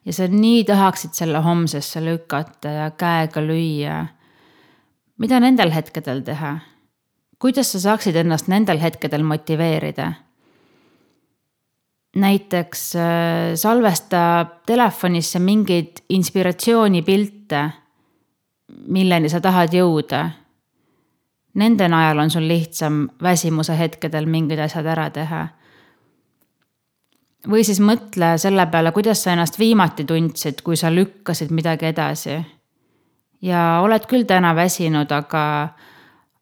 ja 0.05 0.13
sa 0.13 0.27
nii 0.31 0.63
tahaksid 0.67 1.15
selle 1.17 1.41
homsesse 1.43 2.03
lükata 2.03 2.69
ja 2.69 2.91
käega 2.91 3.41
lüüa. 3.41 4.05
mida 5.17 5.39
nendel 5.39 5.71
hetkedel 5.71 6.21
teha? 6.23 6.59
kuidas 7.39 7.71
sa 7.71 7.79
saaksid 7.79 8.15
ennast 8.15 8.47
nendel 8.47 8.79
hetkedel 8.79 9.23
motiveerida? 9.23 10.13
näiteks 12.15 12.95
äh, 12.95 13.55
salvesta 13.55 14.45
telefonisse 14.65 15.39
mingeid 15.39 15.99
inspiratsioonipilte, 16.09 17.69
milleni 18.87 19.29
sa 19.29 19.41
tahad 19.43 19.73
jõuda. 19.75 20.21
Nende 21.59 21.89
najal 21.91 22.19
on 22.23 22.31
sul 22.31 22.47
lihtsam 22.47 23.01
väsimuse 23.23 23.75
hetkedel 23.75 24.25
mingid 24.31 24.59
asjad 24.63 24.87
ära 24.87 25.09
teha 25.11 25.41
või 27.49 27.63
siis 27.65 27.79
mõtle 27.83 28.35
selle 28.41 28.65
peale, 28.71 28.91
kuidas 28.95 29.23
sa 29.23 29.33
ennast 29.33 29.59
viimati 29.59 30.05
tundsid, 30.07 30.61
kui 30.65 30.77
sa 30.79 30.91
lükkasid 30.93 31.51
midagi 31.51 31.89
edasi. 31.91 32.37
ja 33.41 33.79
oled 33.83 34.05
küll 34.09 34.25
täna 34.25 34.55
väsinud, 34.55 35.11
aga, 35.11 35.43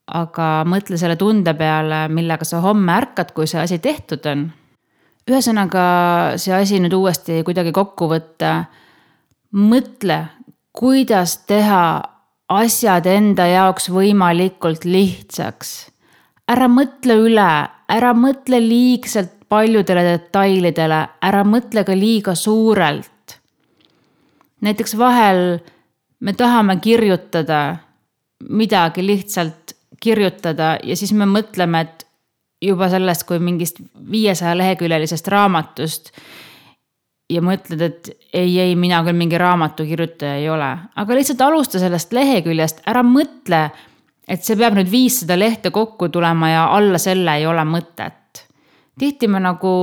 aga 0.07 0.47
mõtle 0.65 0.97
selle 0.97 1.15
tunde 1.15 1.53
peale, 1.53 2.07
millega 2.07 2.45
sa 2.45 2.61
homme 2.63 2.93
ärkad, 2.93 3.33
kui 3.33 3.47
see 3.47 3.61
asi 3.61 3.79
tehtud 3.79 4.25
on. 4.25 4.51
ühesõnaga, 5.29 5.83
see 6.37 6.53
asi 6.53 6.79
nüüd 6.79 6.93
uuesti 6.93 7.43
kuidagi 7.43 7.71
kokku 7.71 8.07
võtta. 8.07 8.65
mõtle, 9.51 10.25
kuidas 10.71 11.37
teha 11.47 12.01
asjad 12.49 13.05
enda 13.05 13.47
jaoks 13.47 13.89
võimalikult 13.89 14.85
lihtsaks. 14.85 15.91
ära 16.47 16.67
mõtle 16.67 17.15
üle, 17.15 17.51
ära 17.89 18.13
mõtle 18.13 18.59
liigselt 18.59 19.42
paljudele 19.53 20.03
detailidele, 20.07 20.99
ära 21.21 21.43
mõtle 21.45 21.85
ka 21.85 21.95
liiga 21.97 22.35
suurelt. 22.35 23.09
näiteks 24.63 24.97
vahel 24.97 25.59
me 26.19 26.33
tahame 26.33 26.77
kirjutada 26.79 27.77
midagi 28.49 29.03
lihtsalt 29.05 29.75
kirjutada 30.01 30.77
ja 30.83 30.95
siis 30.95 31.13
me 31.13 31.27
mõtleme, 31.29 31.81
et 31.81 32.07
juba 32.63 32.89
sellest 32.89 33.27
kui 33.27 33.39
mingist 33.43 33.81
viiesaja 34.11 34.55
leheküljelisest 34.57 35.27
raamatust. 35.27 36.11
ja 37.29 37.41
mõtled, 37.41 37.81
et 37.81 38.09
ei, 38.33 38.59
ei, 38.59 38.75
mina 38.75 38.99
küll 39.03 39.17
mingi 39.17 39.37
raamatu 39.37 39.85
kirjutaja 39.87 40.35
ei 40.41 40.49
ole, 40.49 40.71
aga 40.95 41.15
lihtsalt 41.15 41.41
alusta 41.41 41.79
sellest 41.79 42.13
leheküljest, 42.13 42.83
ära 42.87 43.03
mõtle, 43.03 43.69
et 44.27 44.43
see 44.43 44.57
peab 44.59 44.75
nüüd 44.77 44.91
viissada 44.91 45.37
lehte 45.39 45.71
kokku 45.71 46.09
tulema 46.09 46.49
ja 46.49 46.67
alla 46.75 46.99
selle 47.01 47.37
ei 47.39 47.47
ole 47.47 47.63
mõtet 47.67 48.22
tihti 48.99 49.27
me 49.27 49.39
nagu, 49.43 49.75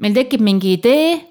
meil 0.00 0.14
tekib 0.14 0.42
mingi 0.44 0.76
idee. 0.78 1.30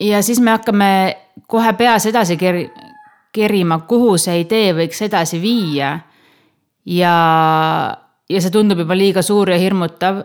ja 0.00 0.22
siis 0.22 0.40
me 0.40 0.50
hakkame 0.50 1.16
kohe 1.46 1.72
peas 1.72 2.06
edasi 2.06 2.36
ker-, 2.36 2.68
kerima, 3.32 3.80
kuhu 3.88 4.18
see 4.18 4.42
idee 4.44 4.72
võiks 4.76 5.02
edasi 5.02 5.40
viia. 5.42 5.98
ja, 6.84 7.14
ja 8.28 8.40
see 8.40 8.54
tundub 8.54 8.84
juba 8.84 8.96
liiga 8.96 9.22
suur 9.22 9.50
ja 9.50 9.58
hirmutav. 9.58 10.22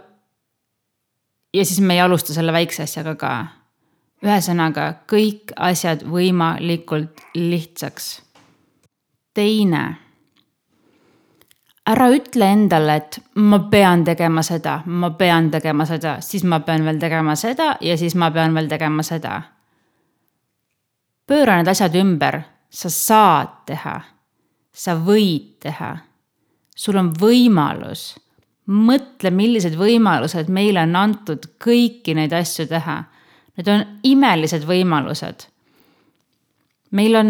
ja 1.53 1.65
siis 1.65 1.79
me 1.79 1.93
ei 1.97 2.01
alusta 2.01 2.33
selle 2.33 2.53
väikse 2.53 2.83
asjaga 2.83 3.15
ka. 3.15 3.33
ühesõnaga, 4.23 4.93
kõik 5.07 5.55
asjad 5.55 6.05
võimalikult 6.07 7.25
lihtsaks. 7.35 8.21
teine 9.33 10.02
ära 11.89 12.07
ütle 12.15 12.47
endale, 12.47 12.95
et 12.95 13.19
ma 13.43 13.59
pean 13.71 14.03
tegema 14.07 14.43
seda, 14.45 14.79
ma 14.85 15.11
pean 15.19 15.49
tegema 15.51 15.85
seda, 15.87 16.17
siis 16.23 16.45
ma 16.47 16.61
pean 16.63 16.85
veel 16.87 16.99
tegema 17.01 17.35
seda 17.39 17.73
ja 17.81 17.97
siis 17.99 18.15
ma 18.15 18.31
pean 18.31 18.55
veel 18.55 18.69
tegema 18.71 19.03
seda. 19.03 19.41
pööra 21.27 21.55
need 21.57 21.67
asjad 21.71 21.95
ümber, 21.95 22.41
sa 22.69 22.89
saad 22.89 23.63
teha, 23.65 24.01
sa 24.73 24.95
võid 24.99 25.59
teha, 25.63 25.95
sul 26.75 26.97
on 26.97 27.13
võimalus. 27.19 28.13
mõtle, 28.65 29.29
millised 29.31 29.75
võimalused 29.75 30.47
meile 30.47 30.85
on 30.87 30.95
antud 30.95 31.49
kõiki 31.59 32.13
neid 32.15 32.31
asju 32.33 32.63
teha. 32.67 33.03
Need 33.57 33.67
on 33.67 33.81
imelised 34.03 34.63
võimalused. 34.63 35.47
meil 36.91 37.15
on 37.15 37.29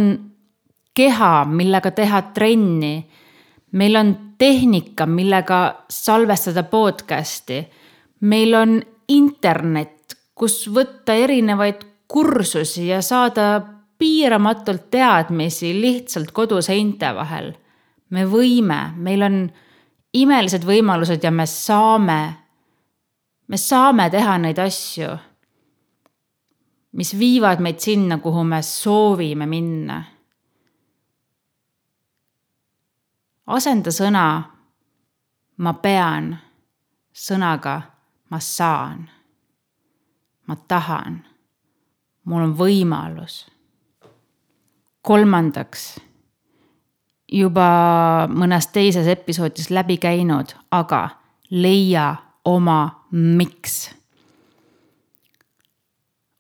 keha, 0.94 1.46
millega 1.46 1.92
teha 1.92 2.22
trenni. 2.34 3.10
Meil 3.74 3.96
on 3.96 4.16
tehnika, 4.38 5.06
millega 5.06 5.86
salvestada 5.90 6.64
podcast'i. 6.64 7.64
meil 8.22 8.54
on 8.56 8.82
internet, 9.08 10.16
kus 10.36 10.68
võtta 10.72 11.14
erinevaid 11.14 11.84
kursusi 12.08 12.88
ja 12.88 13.02
saada 13.02 13.62
piiramatult 13.98 14.90
teadmisi 14.92 15.74
lihtsalt 15.82 16.32
koduseinte 16.32 17.16
vahel. 17.16 17.54
me 18.10 18.26
võime, 18.26 18.94
meil 18.96 19.22
on 19.24 19.38
imelised 20.14 20.66
võimalused 20.66 21.24
ja 21.24 21.32
me 21.32 21.46
saame, 21.50 22.20
me 23.48 23.58
saame 23.58 24.10
teha 24.14 24.38
neid 24.38 24.60
asju, 24.60 25.10
mis 26.94 27.14
viivad 27.18 27.60
meid 27.60 27.80
sinna, 27.82 28.20
kuhu 28.22 28.44
me 28.44 28.62
soovime 28.62 29.48
minna. 29.50 30.04
Asenda 33.48 33.92
sõna 33.92 34.28
ma 35.58 35.74
pean 35.74 36.34
sõnaga 37.14 37.82
ma 38.30 38.40
saan. 38.40 39.10
ma 40.48 40.56
tahan, 40.68 41.22
mul 42.26 42.42
on 42.44 42.56
võimalus. 42.58 43.46
kolmandaks 45.02 46.00
juba 47.32 48.28
mõnes 48.30 48.68
teises 48.68 49.08
episoodis 49.08 49.70
läbi 49.70 49.98
käinud, 49.98 50.56
aga 50.72 51.10
leia 51.50 52.16
oma 52.46 53.06
miks. 53.12 53.90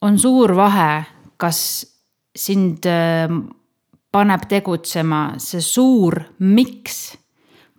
on 0.01 0.19
suur 0.19 0.55
vahe, 0.55 1.03
kas 1.37 1.59
sind 2.35 2.85
paneb 4.13 4.45
tegutsema 4.49 5.23
see 5.41 5.61
suur 5.61 6.19
miks 6.39 7.17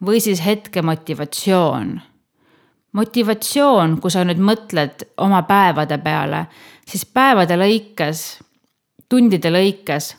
või 0.05 0.21
siis 0.21 0.43
hetke 0.45 0.83
motivatsioon. 0.83 2.01
motivatsioon, 2.93 4.01
kui 4.01 4.11
sa 4.11 4.25
nüüd 4.25 4.43
mõtled 4.43 5.07
oma 5.19 5.43
päevade 5.47 5.99
peale, 5.99 6.47
siis 6.87 7.07
päevade 7.07 7.57
lõikes, 7.59 8.27
tundide 9.09 9.51
lõikes 9.51 10.15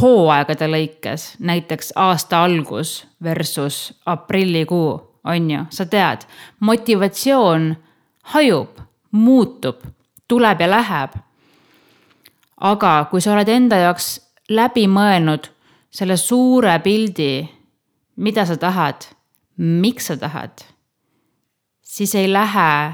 hooaegade 0.00 0.68
lõikes, 0.68 1.36
näiteks 1.38 1.92
aasta 1.96 2.42
algus 2.44 3.06
versus 3.22 3.94
aprillikuu, 4.06 5.00
on 5.24 5.50
ju, 5.50 5.64
sa 5.70 5.86
tead, 5.86 6.26
motivatsioon 6.60 7.76
hajub, 8.34 8.80
muutub, 9.10 9.84
tuleb 10.28 10.60
ja 10.60 10.70
läheb. 10.70 11.10
aga 12.56 13.06
kui 13.10 13.20
sa 13.20 13.34
oled 13.34 13.48
enda 13.52 13.76
jaoks 13.76 14.25
läbi 14.48 14.86
mõelnud 14.88 15.50
selle 15.90 16.16
suure 16.16 16.78
pildi, 16.84 17.48
mida 18.16 18.46
sa 18.46 18.56
tahad, 18.56 19.08
miks 19.56 20.06
sa 20.10 20.16
tahad, 20.16 20.62
siis 21.82 22.14
ei 22.14 22.32
lähe 22.32 22.92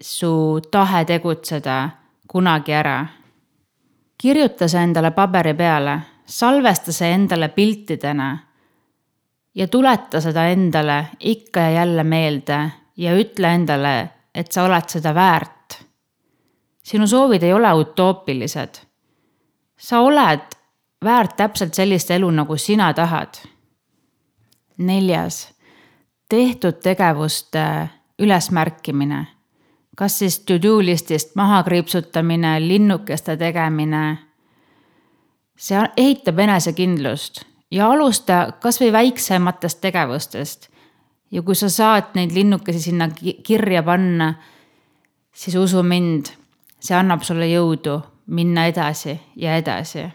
su 0.00 0.60
tahe 0.70 1.04
tegutseda 1.04 1.90
kunagi 2.28 2.72
ära. 2.72 3.06
kirjuta 4.18 4.68
see 4.68 4.82
endale 4.82 5.10
paberi 5.10 5.54
peale 5.54 6.00
salvesta 6.28 6.92
see 6.92 7.12
endale 7.12 7.48
piltidena 7.48 8.38
ja 9.54 9.68
tuleta 9.68 10.20
seda 10.20 10.46
endale 10.48 11.06
ikka 11.20 11.60
ja 11.60 11.70
jälle 11.70 12.04
meelde 12.04 12.58
ja 12.96 13.14
ütle 13.16 13.54
endale, 13.54 14.10
et 14.34 14.52
sa 14.52 14.64
oled 14.64 14.88
seda 14.88 15.14
väärt. 15.14 15.78
sinu 16.82 17.06
soovid 17.06 17.42
ei 17.42 17.52
ole 17.52 17.72
utoopilised. 17.72 18.80
sa 19.76 20.00
oled 20.00 20.57
väärt 21.04 21.36
täpselt 21.36 21.74
sellist 21.74 22.10
elu, 22.10 22.30
nagu 22.30 22.56
sina 22.56 22.92
tahad. 22.94 23.34
neljas, 24.78 25.54
tehtud 26.28 26.72
tegevuste 26.82 27.88
ülesmärkimine. 28.18 29.26
kas 29.96 30.18
siis 30.18 30.40
to-do 30.40 30.78
list'ist 30.78 31.34
maha 31.34 31.62
kriipsutamine, 31.62 32.68
linnukeste 32.68 33.36
tegemine 33.36 34.28
see 35.58 35.78
ehitab 35.96 36.38
enesekindlust 36.38 37.42
ja 37.74 37.90
alusta 37.90 38.52
kasvõi 38.62 38.92
väiksematest 38.92 39.80
tegevustest. 39.82 40.68
ja 41.30 41.42
kui 41.42 41.54
sa 41.54 41.68
saad 41.68 42.14
neid 42.16 42.32
linnukesi 42.32 42.80
sinna 42.80 43.10
kirja 43.44 43.82
panna, 43.82 44.34
siis 45.34 45.56
usu 45.60 45.82
mind, 45.82 46.30
see 46.80 46.96
annab 46.96 47.22
sulle 47.22 47.50
jõudu 47.50 47.98
minna 48.26 48.64
edasi 48.66 49.18
ja 49.36 49.56
edasi. 49.56 50.06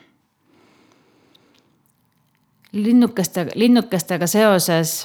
Linnukeste, 2.73 3.47
linnukestega 3.55 4.27
seoses 4.27 5.03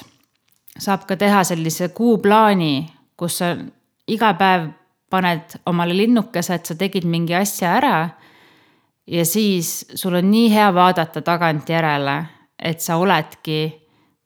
saab 0.79 1.05
ka 1.07 1.17
teha 1.19 1.43
sellise 1.43 1.89
kuuplaani, 1.95 2.89
kus 3.17 3.39
sa 3.41 3.53
iga 4.07 4.33
päev 4.39 4.69
paned 5.09 5.57
omale 5.65 5.97
linnukese, 5.97 6.55
et 6.55 6.65
sa 6.65 6.75
tegid 6.77 7.05
mingi 7.09 7.35
asja 7.35 7.73
ära 7.77 7.95
ja 9.09 9.25
siis 9.25 9.85
sul 9.95 10.15
on 10.19 10.31
nii 10.31 10.49
hea 10.53 10.69
vaadata 10.73 11.21
tagantjärele, 11.25 12.17
et 12.59 12.81
sa 12.81 12.97
oledki 13.01 13.61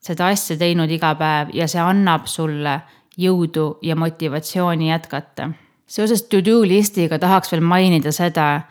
seda 0.04 0.28
asja 0.34 0.58
teinud 0.60 0.92
iga 0.92 1.14
päev 1.16 1.54
ja 1.56 1.68
see 1.72 1.82
annab 1.82 2.28
sulle 2.28 2.82
jõudu 3.18 3.78
ja 3.82 3.96
motivatsiooni 3.96 4.90
jätkata. 4.90 5.50
seoses 5.88 6.24
to-do 6.24 6.62
listiga 6.68 7.20
tahaks 7.20 7.52
veel 7.52 7.62
mainida 7.62 8.12
seda, 8.12 8.62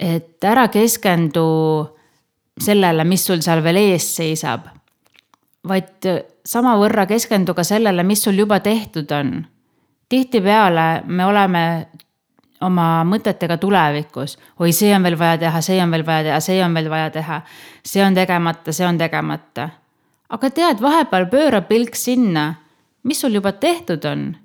et 0.00 0.44
ära 0.44 0.68
keskendu 0.68 1.46
sellele, 2.64 3.04
mis 3.04 3.24
sul 3.26 3.42
seal 3.44 3.62
veel 3.64 3.80
ees 3.80 4.06
seisab, 4.16 4.68
vaid 5.68 6.08
samavõrra 6.46 7.06
keskendu 7.10 7.54
ka 7.54 7.64
sellele, 7.66 8.04
mis 8.06 8.22
sul 8.22 8.38
juba 8.38 8.60
tehtud 8.60 9.10
on. 9.12 9.42
tihtipeale 10.08 11.02
me 11.06 11.24
oleme 11.24 11.62
oma 12.60 13.02
mõtetega 13.04 13.58
tulevikus. 13.58 14.38
oi, 14.58 14.72
see 14.72 14.94
on 14.94 15.02
veel 15.02 15.18
vaja 15.18 15.38
teha, 15.38 15.60
see 15.60 15.80
on 15.82 15.90
veel 15.90 16.06
vaja 16.06 16.24
teha, 16.28 16.40
see 16.40 16.64
on 16.64 16.74
veel 16.74 16.90
vaja 16.90 17.10
teha. 17.10 17.40
see 17.84 18.04
on 18.04 18.14
tegemata, 18.14 18.72
see 18.72 18.86
on 18.86 18.98
tegemata. 18.98 19.68
aga 20.30 20.50
tead, 20.50 20.80
vahepeal 20.80 21.26
pööra 21.30 21.62
pilk 21.62 21.94
sinna, 21.94 22.54
mis 23.02 23.20
sul 23.20 23.34
juba 23.34 23.52
tehtud 23.52 24.04
on. 24.04 24.36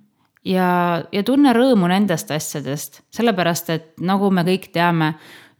ja, 0.45 1.03
ja 1.11 1.23
tunne 1.23 1.53
rõõmu 1.53 1.87
nendest 1.87 2.31
asjadest, 2.31 3.01
sellepärast 3.11 3.69
et 3.69 3.89
nagu 3.99 4.31
me 4.31 4.43
kõik 4.43 4.71
teame, 4.73 5.15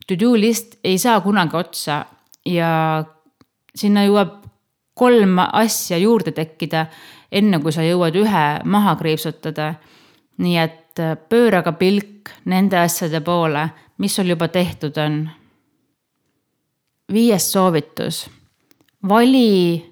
to-do 0.07 0.35
list 0.35 0.77
ei 0.83 0.97
saa 0.97 1.19
kunagi 1.21 1.57
otsa 1.57 2.05
ja 2.47 3.03
sinna 3.75 4.05
jõuab 4.07 4.37
kolm 4.97 5.39
asja 5.45 5.97
juurde 6.01 6.33
tekkida, 6.33 6.87
enne 7.31 7.59
kui 7.61 7.73
sa 7.75 7.85
jõuad 7.85 8.15
ühe 8.17 8.45
maha 8.65 8.95
kriipsutada. 8.99 9.75
nii 10.37 10.57
et 10.57 10.99
äh, 11.01 11.17
pööra 11.29 11.63
ka 11.65 11.71
pilk 11.73 12.29
nende 12.45 12.77
asjade 12.77 13.21
poole, 13.21 13.69
mis 13.97 14.15
sul 14.15 14.29
juba 14.29 14.47
tehtud 14.47 14.97
on. 14.97 15.29
viies 17.13 17.51
soovitus. 17.51 18.29
vali 19.07 19.85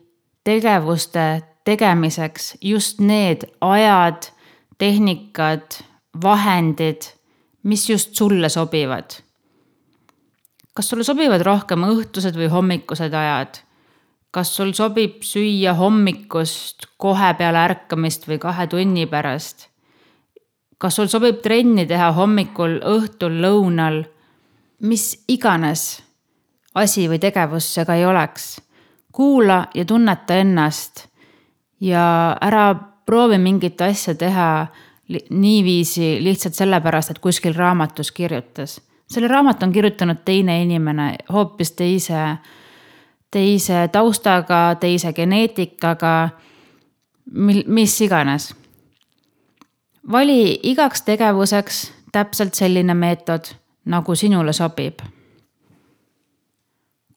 tegevuste 0.43 1.43
tegemiseks 1.65 2.57
just 2.61 2.99
need 2.99 3.43
ajad, 3.61 4.29
tehnikad, 4.77 5.81
vahendid, 6.21 7.01
mis 7.63 7.89
just 7.89 8.15
sulle 8.15 8.49
sobivad. 8.49 9.17
Kas 10.75 10.89
sulle 10.91 11.05
sobivad 11.07 11.41
rohkem 11.45 11.85
õhtused 11.87 12.35
või 12.37 12.49
hommikused 12.51 13.13
ajad? 13.13 13.61
kas 14.35 14.49
sul 14.51 14.73
sobib 14.75 15.21
süüa 15.23 15.71
hommikust 15.79 16.89
kohe 16.99 17.29
peale 17.39 17.61
ärkamist 17.69 18.27
või 18.27 18.39
kahe 18.43 18.67
tunni 18.67 19.05
pärast? 19.07 19.69
kas 20.77 20.99
sul 20.99 21.07
sobib 21.07 21.39
trenni 21.41 21.85
teha 21.87 22.11
hommikul, 22.13 22.81
õhtul, 22.83 23.39
lõunal, 23.41 24.03
mis 24.83 25.13
iganes 25.31 26.03
asi 26.75 27.07
või 27.09 27.21
tegevus 27.23 27.67
see 27.73 27.85
ka 27.87 27.95
ei 27.95 28.05
oleks. 28.05 28.61
kuula 29.15 29.67
ja 29.73 29.85
tunneta 29.85 30.35
ennast 30.35 31.07
ja 31.79 32.35
ära 32.41 32.75
proovi 33.05 33.37
mingit 33.37 33.81
asja 33.81 34.15
teha 34.15 34.67
niiviisi 35.29 36.17
lihtsalt 36.23 36.53
sellepärast, 36.57 37.11
et 37.11 37.19
kuskil 37.19 37.53
raamatus 37.55 38.11
kirjutas. 38.11 38.81
Selle 39.07 39.27
raamatu 39.27 39.65
on 39.65 39.71
kirjutanud 39.71 40.23
teine 40.25 40.61
inimene 40.61 41.15
hoopis 41.33 41.71
teise, 41.71 42.37
teise 43.31 43.87
taustaga, 43.91 44.75
teise 44.79 45.13
geneetikaga, 45.13 46.29
mil, 47.31 47.63
mis 47.67 48.01
iganes 48.01 48.53
vali 50.11 50.59
igaks 50.63 51.01
tegevuseks 51.01 51.93
täpselt 52.11 52.53
selline 52.53 52.93
meetod, 52.93 53.45
nagu 53.85 54.15
sinule 54.15 54.53
sobib. 54.53 54.99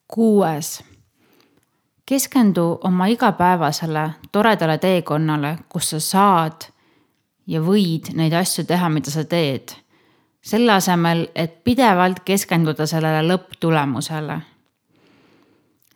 kuues, 0.09 0.85
keskendu 2.07 2.79
oma 2.85 3.07
igapäevasele 3.07 4.11
toredale 4.33 4.79
teekonnale, 4.79 5.59
kus 5.68 5.90
sa 5.90 6.01
saad 6.01 6.70
ja 7.46 7.61
võid 7.61 8.14
neid 8.14 8.33
asju 8.33 8.64
teha, 8.64 8.88
mida 8.88 9.11
sa 9.11 9.24
teed. 9.24 9.77
Selle 10.48 10.72
asemel, 10.72 11.26
et 11.34 11.58
pidevalt 11.64 12.22
keskenduda 12.24 12.87
sellele 12.87 13.26
lõpptulemusele. 13.28 14.40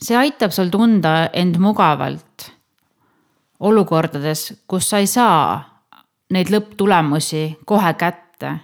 see 0.03 0.17
aitab 0.19 0.51
sul 0.51 0.69
tunda 0.69 1.31
end 1.33 1.57
mugavalt 1.63 2.53
olukordades, 3.63 4.63
kus 4.67 4.91
sa 4.91 4.99
ei 4.99 5.07
saa 5.07 5.61
neid 6.35 6.51
lõpptulemusi 6.51 7.59
kohe 7.65 7.95
kätte. 7.95 8.55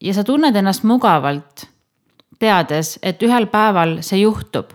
ja 0.00 0.14
sa 0.14 0.24
tunned 0.24 0.56
ennast 0.56 0.82
mugavalt, 0.84 1.66
teades, 2.38 2.98
et 3.02 3.22
ühel 3.22 3.46
päeval 3.46 4.00
see 4.02 4.20
juhtub. 4.20 4.72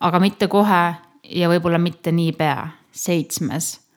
aga 0.00 0.20
mitte 0.20 0.48
kohe 0.48 0.94
ja 1.24 1.48
võib-olla 1.48 1.78
mitte 1.78 2.12
niipea. 2.12 2.68
seitsmes, 2.92 3.87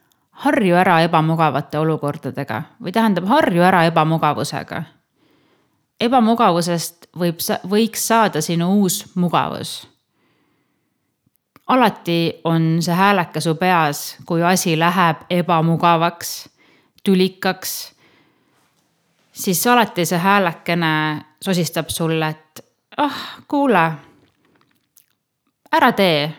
harju 0.41 0.75
ära 0.75 1.01
ebamugavate 1.05 1.79
olukordadega 1.79 2.63
või 2.81 2.93
tähendab, 2.95 3.27
harju 3.29 3.61
ära 3.61 3.85
ebamugavusega. 3.89 4.83
ebamugavusest 6.01 7.11
võib, 7.13 7.41
võiks 7.69 8.07
saada 8.07 8.41
sinu 8.41 8.71
uus 8.81 9.03
mugavus. 9.15 9.87
Alati 11.67 12.41
on 12.43 12.81
see 12.81 12.95
hääleke 12.95 13.41
su 13.41 13.53
peas, 13.55 14.17
kui 14.25 14.41
asi 14.43 14.73
läheb 14.79 15.21
ebamugavaks, 15.29 16.49
tülikaks, 17.03 17.93
siis 19.31 19.67
alati 19.67 20.05
see 20.05 20.19
häälekene 20.19 20.93
sosistab 21.41 21.89
sulle, 21.89 22.29
et 22.29 22.65
ah 22.97 23.05
oh,, 23.05 23.21
kuule, 23.47 23.85
ära 25.71 25.91
tee, 25.91 26.33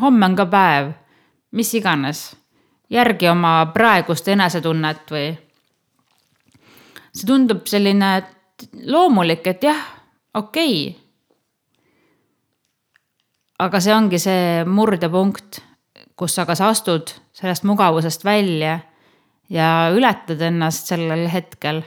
homme 0.00 0.26
on 0.26 0.36
ka 0.36 0.46
päev, 0.46 0.90
mis 1.52 1.74
iganes, 1.74 2.30
järgi 2.90 3.28
oma 3.28 3.66
praegust 3.74 4.28
enesetunnet 4.28 5.10
või. 5.10 5.32
see 7.12 7.26
tundub 7.26 7.66
selline 7.66 8.22
loomulik, 8.84 9.46
et 9.46 9.62
jah, 9.62 9.82
okei 10.34 10.88
okay 10.90 11.06
aga 13.62 13.80
see 13.80 13.94
ongi 13.94 14.20
see 14.20 14.64
murdepunkt, 14.68 15.60
kus 16.16 16.36
sa 16.36 16.46
kas 16.48 16.62
astud 16.64 17.12
sellest 17.36 17.66
mugavusest 17.68 18.24
välja 18.24 18.78
ja 19.52 19.90
ületad 19.94 20.40
ennast 20.42 20.92
sellel 20.92 21.28
hetkel. 21.32 21.84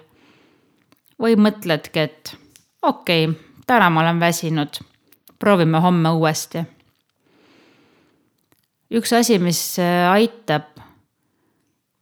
või 1.19 1.35
mõtledki, 1.35 1.99
et 1.99 2.35
okei 2.81 3.25
okay,, 3.27 3.39
täna 3.67 3.89
ma 3.91 4.01
olen 4.05 4.19
väsinud, 4.19 4.79
proovime 5.39 5.81
homme 5.83 6.09
uuesti. 6.09 6.63
üks 8.91 9.13
asi, 9.13 9.39
mis 9.39 9.77
aitab 10.12 10.68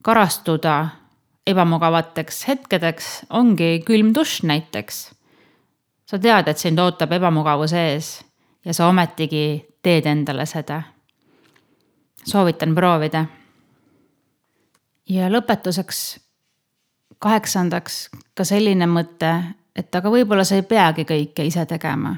karastuda 0.08 0.88
ebamugavateks 1.48 2.46
hetkedeks, 2.48 3.08
ongi 3.30 3.82
külm 3.86 4.14
dušš 4.16 4.44
näiteks. 4.44 5.12
sa 6.08 6.20
tead, 6.20 6.48
et 6.48 6.58
sind 6.58 6.80
ootab 6.80 7.12
ebamugavus 7.12 7.74
ees 7.74 8.24
ja 8.66 8.74
sa 8.74 8.88
ometigi 8.88 9.66
teed 9.84 10.06
endale 10.06 10.46
seda. 10.46 10.82
soovitan 12.24 12.76
proovida. 12.76 13.26
ja 15.10 15.28
lõpetuseks, 15.30 16.20
kaheksandaks 17.20 18.10
ka 18.34 18.44
selline 18.44 18.88
mõte, 18.88 19.34
et 19.76 19.96
aga 19.96 20.10
võib-olla 20.10 20.44
sa 20.44 20.56
ei 20.56 20.64
peagi 20.64 21.04
kõike 21.04 21.44
ise 21.46 21.66
tegema. 21.66 22.16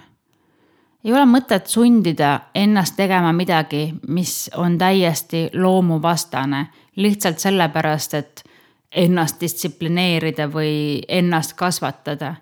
Ei 1.03 1.13
ole 1.13 1.25
mõtet 1.25 1.67
sundida 1.67 2.39
ennast 2.55 2.95
tegema 2.95 3.31
midagi, 3.33 3.93
mis 4.07 4.49
on 4.57 4.77
täiesti 4.77 5.49
loomuvastane, 5.53 6.67
lihtsalt 6.95 7.39
sellepärast, 7.39 8.13
et 8.13 8.43
ennast 8.91 9.41
distsiplineerida 9.41 10.49
või 10.51 11.01
ennast 11.07 11.53
kasvatada. 11.53 12.35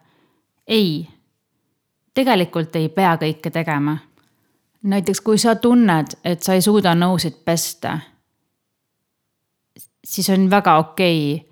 ei 0.67 1.07
tegelikult 2.13 2.75
ei 2.75 2.89
pea 2.89 3.15
kõike 3.15 3.51
tegema. 3.51 3.97
näiteks 4.83 5.21
kui 5.21 5.37
sa 5.37 5.55
tunned, 5.55 6.17
et 6.23 6.43
sa 6.43 6.53
ei 6.53 6.61
suuda 6.61 6.95
nõusid 6.95 7.43
pesta, 7.45 7.99
siis 10.03 10.29
on 10.29 10.49
väga 10.49 10.77
okei 10.77 11.35
okay 11.35 11.47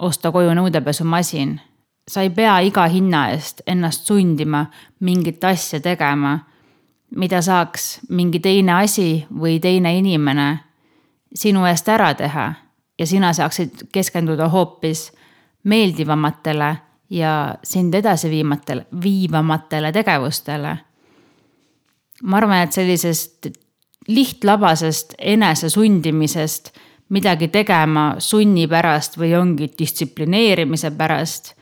osta 0.00 0.32
koju 0.32 0.54
nõudepesumasin. 0.54 1.60
Sa 2.08 2.22
ei 2.22 2.30
pea 2.30 2.58
iga 2.60 2.86
hinna 2.88 3.28
eest 3.30 3.62
ennast 3.66 4.06
sundima 4.06 4.66
mingit 5.00 5.44
asja 5.44 5.80
tegema, 5.80 6.38
mida 7.16 7.42
saaks 7.42 8.00
mingi 8.08 8.40
teine 8.40 8.72
asi 8.72 9.26
või 9.30 9.60
teine 9.60 9.96
inimene 9.98 10.48
sinu 11.34 11.64
eest 11.66 11.88
ära 11.88 12.14
teha 12.14 12.52
ja 12.98 13.06
sina 13.06 13.32
saaksid 13.32 13.88
keskenduda 13.92 14.48
hoopis 14.48 15.10
meeldivamatele 15.64 16.76
ja 17.10 17.54
sind 17.64 17.94
edasi 17.94 18.30
viimatele, 18.30 18.86
viivamatele 19.02 19.92
tegevustele. 19.92 20.76
ma 22.22 22.36
arvan, 22.36 22.62
et 22.62 22.72
sellisest 22.72 23.46
lihtlabasest 24.08 25.14
enesesundimisest 25.18 26.70
midagi 27.08 27.48
tegema 27.48 28.14
sunni 28.18 28.66
pärast 28.68 29.16
või 29.18 29.32
ongi 29.38 29.70
distsiplineerimise 29.78 30.90
pärast. 30.90 31.54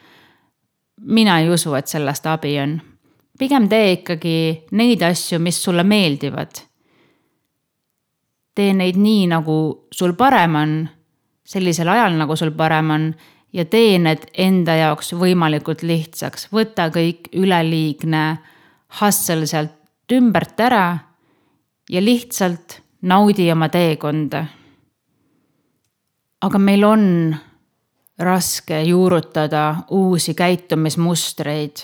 Mina 1.01 1.39
ei 1.41 1.51
usu, 1.51 1.75
et 1.75 1.87
sellest 1.87 2.27
abi 2.27 2.59
on. 2.61 2.81
pigem 3.39 3.69
tee 3.69 3.93
ikkagi 3.93 4.67
neid 4.73 5.03
asju, 5.03 5.39
mis 5.39 5.63
sulle 5.63 5.85
meeldivad. 5.85 6.65
tee 8.55 8.73
neid 8.75 8.97
nii, 8.97 9.27
nagu 9.27 9.87
sul 9.91 10.13
parem 10.19 10.55
on, 10.55 10.89
sellisel 11.47 11.89
ajal, 11.89 12.17
nagu 12.19 12.37
sul 12.37 12.51
parem 12.51 12.91
on 12.91 13.15
ja 13.53 13.65
tee 13.65 13.99
need 13.99 14.27
enda 14.35 14.75
jaoks 14.77 15.13
võimalikult 15.15 15.83
lihtsaks, 15.83 16.49
võta 16.53 16.91
kõik 16.91 17.31
üleliigne 17.33 18.39
hustle 19.01 19.47
sealt 19.47 20.13
ümbert 20.13 20.61
ära 20.61 20.99
ja 21.91 22.01
lihtsalt 22.01 22.81
naudi 23.03 23.51
oma 23.53 23.69
teekonda. 23.69 24.47
aga 26.41 26.59
meil 26.59 26.85
on 26.85 27.37
raske 28.19 28.83
juurutada 28.83 29.77
uusi 29.91 30.35
käitumismustreid, 30.35 31.77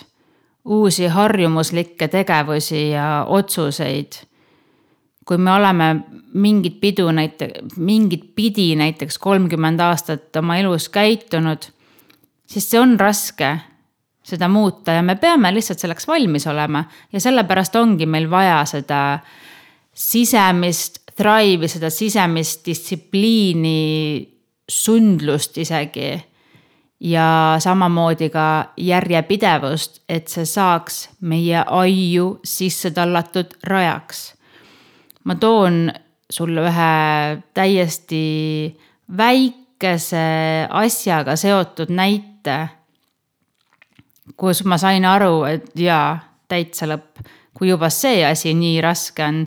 uusi 0.64 1.06
harjumuslikke 1.06 2.08
tegevusi 2.08 2.90
ja 2.90 3.24
otsuseid. 3.28 4.12
Kui 5.24 5.38
me 5.38 5.52
oleme 5.52 5.96
mingit 6.34 6.80
pidu 6.80 7.08
näite-, 7.08 7.52
mingit 7.76 8.34
pidi 8.34 8.74
näiteks 8.76 9.18
kolmkümmend 9.18 9.80
aastat 9.80 10.36
oma 10.36 10.56
elus 10.56 10.88
käitunud, 10.88 11.70
siis 12.46 12.66
see 12.70 12.80
on 12.80 12.98
raske 13.00 13.54
seda 14.24 14.48
muuta 14.48 14.92
ja 14.98 15.02
me 15.02 15.16
peame 15.20 15.52
lihtsalt 15.54 15.78
selleks 15.78 16.08
valmis 16.08 16.46
olema. 16.46 16.84
Ja 17.12 17.20
sellepärast 17.20 17.76
ongi 17.76 18.06
meil 18.06 18.28
vaja 18.30 18.62
seda 18.68 19.18
sisemist 19.94 21.04
drive'i, 21.18 21.68
seda 21.70 21.90
sisemist 21.92 22.64
distsipliini, 22.66 24.33
sundlust 24.68 25.58
isegi. 25.58 26.24
ja 27.00 27.56
samamoodi 27.58 28.30
ka 28.30 28.72
järjepidevust, 28.76 30.00
et 30.08 30.28
see 30.28 30.46
saaks 30.46 31.08
meie 31.20 31.64
aiu 31.66 32.38
sisse 32.44 32.90
tallatud 32.90 33.58
rajaks 33.62 34.34
ma 35.24 35.34
toon 35.40 35.88
sulle 36.30 36.64
ühe 36.68 36.94
täiesti 37.56 38.24
väikese 39.16 40.24
asjaga 40.70 41.36
seotud 41.36 41.92
näite. 41.92 42.68
kus 44.36 44.64
ma 44.64 44.78
sain 44.80 45.04
aru, 45.04 45.44
et 45.44 45.66
jaa, 45.78 46.16
täitsa 46.48 46.88
lõpp, 46.88 47.20
kui 47.54 47.68
juba 47.68 47.90
see 47.92 48.24
asi 48.24 48.54
nii 48.56 48.80
raske 48.82 49.22
on, 49.22 49.42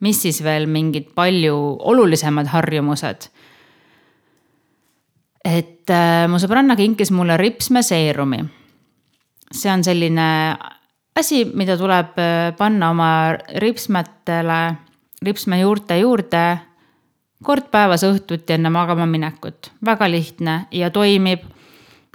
mis 0.00 0.22
siis 0.24 0.40
veel 0.42 0.64
mingid 0.66 1.12
palju 1.14 1.76
olulisemad 1.78 2.48
harjumused. 2.50 3.28
Et 5.44 5.90
äh, 5.90 6.26
mu 6.30 6.38
sõbranna 6.38 6.76
kinkis 6.78 7.10
mulle 7.10 7.36
ripsmeseerumi. 7.36 8.44
see 9.52 9.72
on 9.72 9.84
selline 9.84 10.56
asi, 11.16 11.44
mida 11.44 11.76
tuleb 11.76 12.18
äh, 12.18 12.56
panna 12.56 12.90
oma 12.90 13.12
ripsmetele 13.60 14.60
ripsmejuurte 15.22 15.98
juurde 15.98 16.44
kord 17.42 17.68
päevas 17.70 18.04
õhtuti 18.06 18.54
enne 18.56 18.70
magama 18.70 19.06
minekut. 19.06 19.72
väga 19.84 20.10
lihtne 20.10 20.66
ja 20.70 20.90
toimib. 20.90 21.42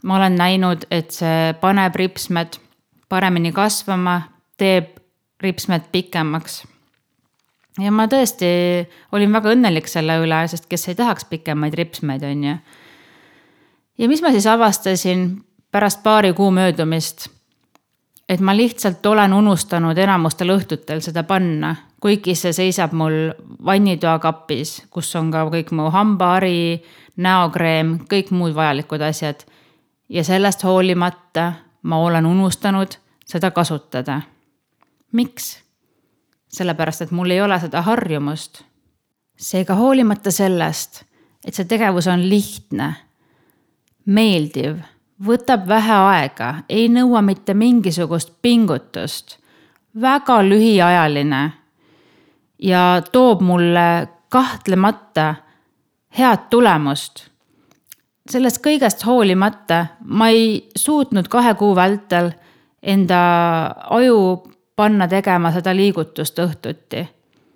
ma 0.03 0.15
olen 0.15 0.35
näinud, 0.35 0.85
et 0.91 1.11
see 1.11 1.53
paneb 1.61 1.95
ripsmed 1.95 2.59
paremini 3.09 3.51
kasvama, 3.51 4.21
teeb 4.57 4.97
ripsmed 5.41 5.91
pikemaks. 5.91 6.63
ja 7.79 7.91
ma 7.91 8.07
tõesti 8.07 8.47
olin 9.11 9.33
väga 9.33 9.53
õnnelik 9.55 9.87
selle 9.87 10.19
üle, 10.23 10.47
sest 10.47 10.65
kes 10.69 10.87
ei 10.87 10.95
tahaks 10.95 11.25
pikemaid 11.25 11.73
ripsmeid, 11.73 12.23
on 12.23 12.43
ju. 12.43 12.57
Ja 13.97 14.07
mis 14.07 14.21
ma 14.21 14.31
siis 14.31 14.47
avastasin 14.47 15.29
pärast 15.71 16.03
paari 16.03 16.33
kuu 16.33 16.51
möödumist 16.51 17.27
et 18.29 18.39
ma 18.39 18.55
lihtsalt 18.55 19.05
olen 19.05 19.33
unustanud 19.33 19.97
enamustel 19.97 20.51
õhtutel 20.51 21.01
seda 21.03 21.23
panna, 21.23 21.75
kuigi 22.03 22.35
see 22.35 22.53
seisab 22.53 22.93
mul 22.97 23.31
vannitoa 23.65 24.17
kapis, 24.19 24.81
kus 24.91 25.13
on 25.15 25.31
ka 25.31 25.45
kõik 25.51 25.71
mu 25.75 25.89
hambahari, 25.93 26.83
näokreem, 27.17 27.97
kõik 28.11 28.31
muud 28.35 28.55
vajalikud 28.55 29.01
asjad. 29.01 29.45
ja 30.09 30.23
sellest 30.23 30.63
hoolimata 30.63 31.53
ma 31.81 31.97
olen 31.97 32.25
unustanud 32.25 32.99
seda 33.25 33.51
kasutada. 33.51 34.21
miks? 35.11 35.63
sellepärast, 36.47 37.01
et 37.01 37.11
mul 37.11 37.31
ei 37.31 37.41
ole 37.41 37.59
seda 37.59 37.81
harjumust. 37.81 38.63
seega 39.37 39.75
hoolimata 39.75 40.31
sellest, 40.31 41.03
et 41.45 41.55
see 41.55 41.65
tegevus 41.65 42.07
on 42.07 42.29
lihtne, 42.29 42.95
meeldiv, 44.07 44.79
võtab 45.23 45.67
vähe 45.67 45.99
aega, 46.11 46.53
ei 46.69 46.87
nõua 46.89 47.21
mitte 47.21 47.53
mingisugust 47.53 48.31
pingutust, 48.41 49.37
väga 50.01 50.41
lühiajaline 50.45 51.41
ja 52.59 53.01
toob 53.11 53.41
mulle 53.41 54.07
kahtlemata 54.29 55.35
head 56.17 56.49
tulemust. 56.49 57.27
sellest 58.29 58.59
kõigest 58.59 59.05
hoolimata 59.07 59.85
ma 60.03 60.27
ei 60.29 60.69
suutnud 60.75 61.27
kahe 61.31 61.53
kuu 61.55 61.75
vältel 61.75 62.31
enda 62.83 63.19
aju 63.89 64.43
panna 64.75 65.07
tegema 65.07 65.51
seda 65.51 65.75
liigutust 65.75 66.39
õhtuti. 66.39 67.07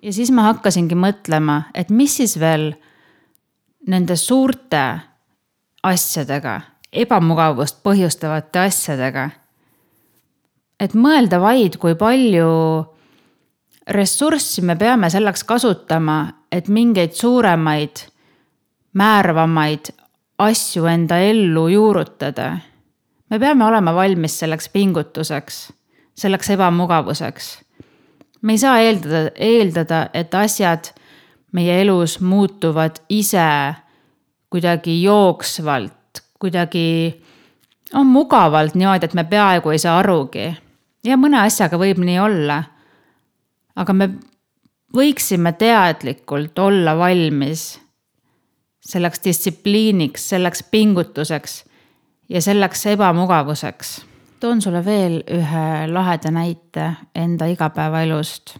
ja 0.02 0.12
siis 0.12 0.30
ma 0.30 0.42
hakkasingi 0.42 0.94
mõtlema, 0.94 1.62
et 1.74 1.90
mis 1.90 2.16
siis 2.16 2.38
veel 2.40 2.72
nende 3.86 4.16
suurte 4.16 5.11
asjadega, 5.82 6.60
ebamugavust 6.92 7.82
põhjustavate 7.82 8.66
asjadega. 8.66 9.30
et 10.80 10.94
mõelda 10.94 11.38
vaid, 11.40 11.76
kui 11.78 11.94
palju 11.94 12.86
ressurssi 13.86 14.62
me 14.62 14.76
peame 14.76 15.10
selleks 15.10 15.44
kasutama, 15.44 16.32
et 16.52 16.68
mingeid 16.68 17.12
suuremaid, 17.12 18.06
määravamaid 18.94 19.92
asju 20.38 20.86
enda 20.86 21.18
ellu 21.18 21.68
juurutada. 21.68 22.58
me 23.30 23.38
peame 23.38 23.64
olema 23.64 23.94
valmis 23.94 24.38
selleks 24.38 24.68
pingutuseks 24.68 25.72
selleks 26.14 26.50
ebamugavuseks. 26.50 27.58
me 28.42 28.52
ei 28.52 28.58
saa 28.58 28.78
eeldada, 28.78 29.30
eeldada, 29.36 30.08
et 30.14 30.34
asjad 30.34 30.92
meie 31.52 31.80
elus 31.82 32.20
muutuvad 32.20 33.02
ise 33.08 33.74
kuidagi 34.52 34.98
jooksvalt, 35.02 36.22
kuidagi 36.40 36.84
on 37.94 38.06
mugavalt 38.06 38.76
niimoodi, 38.76 39.08
et 39.08 39.16
me 39.16 39.24
peaaegu 39.24 39.72
ei 39.72 39.80
saa 39.80 39.98
arugi. 40.02 40.52
ja 41.04 41.16
mõne 41.16 41.40
asjaga 41.42 41.80
võib 41.80 41.98
nii 42.04 42.18
olla. 42.20 42.62
aga 43.76 43.92
me 43.92 44.10
võiksime 44.96 45.52
teadlikult 45.56 46.58
olla 46.58 46.96
valmis 46.98 47.80
selleks 48.84 49.20
distsipliiniks, 49.24 50.28
selleks 50.28 50.62
pingutuseks 50.70 51.64
ja 52.28 52.40
selleks 52.42 52.86
ebamugavuseks 52.86 54.00
toon 54.42 54.62
sulle 54.62 54.84
veel 54.84 55.20
ühe 55.30 55.66
laheda 55.92 56.30
näite 56.34 56.88
enda 57.14 57.46
igapäevaelust. 57.46 58.56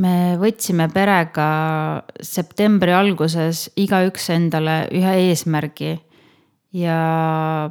Me 0.00 0.36
võtsime 0.40 0.88
perega 0.92 1.48
septembri 2.22 2.94
alguses 2.96 3.66
igaüks 3.76 4.30
endale 4.32 4.86
ühe 4.94 5.14
eesmärgi 5.28 5.92
ja 6.72 6.96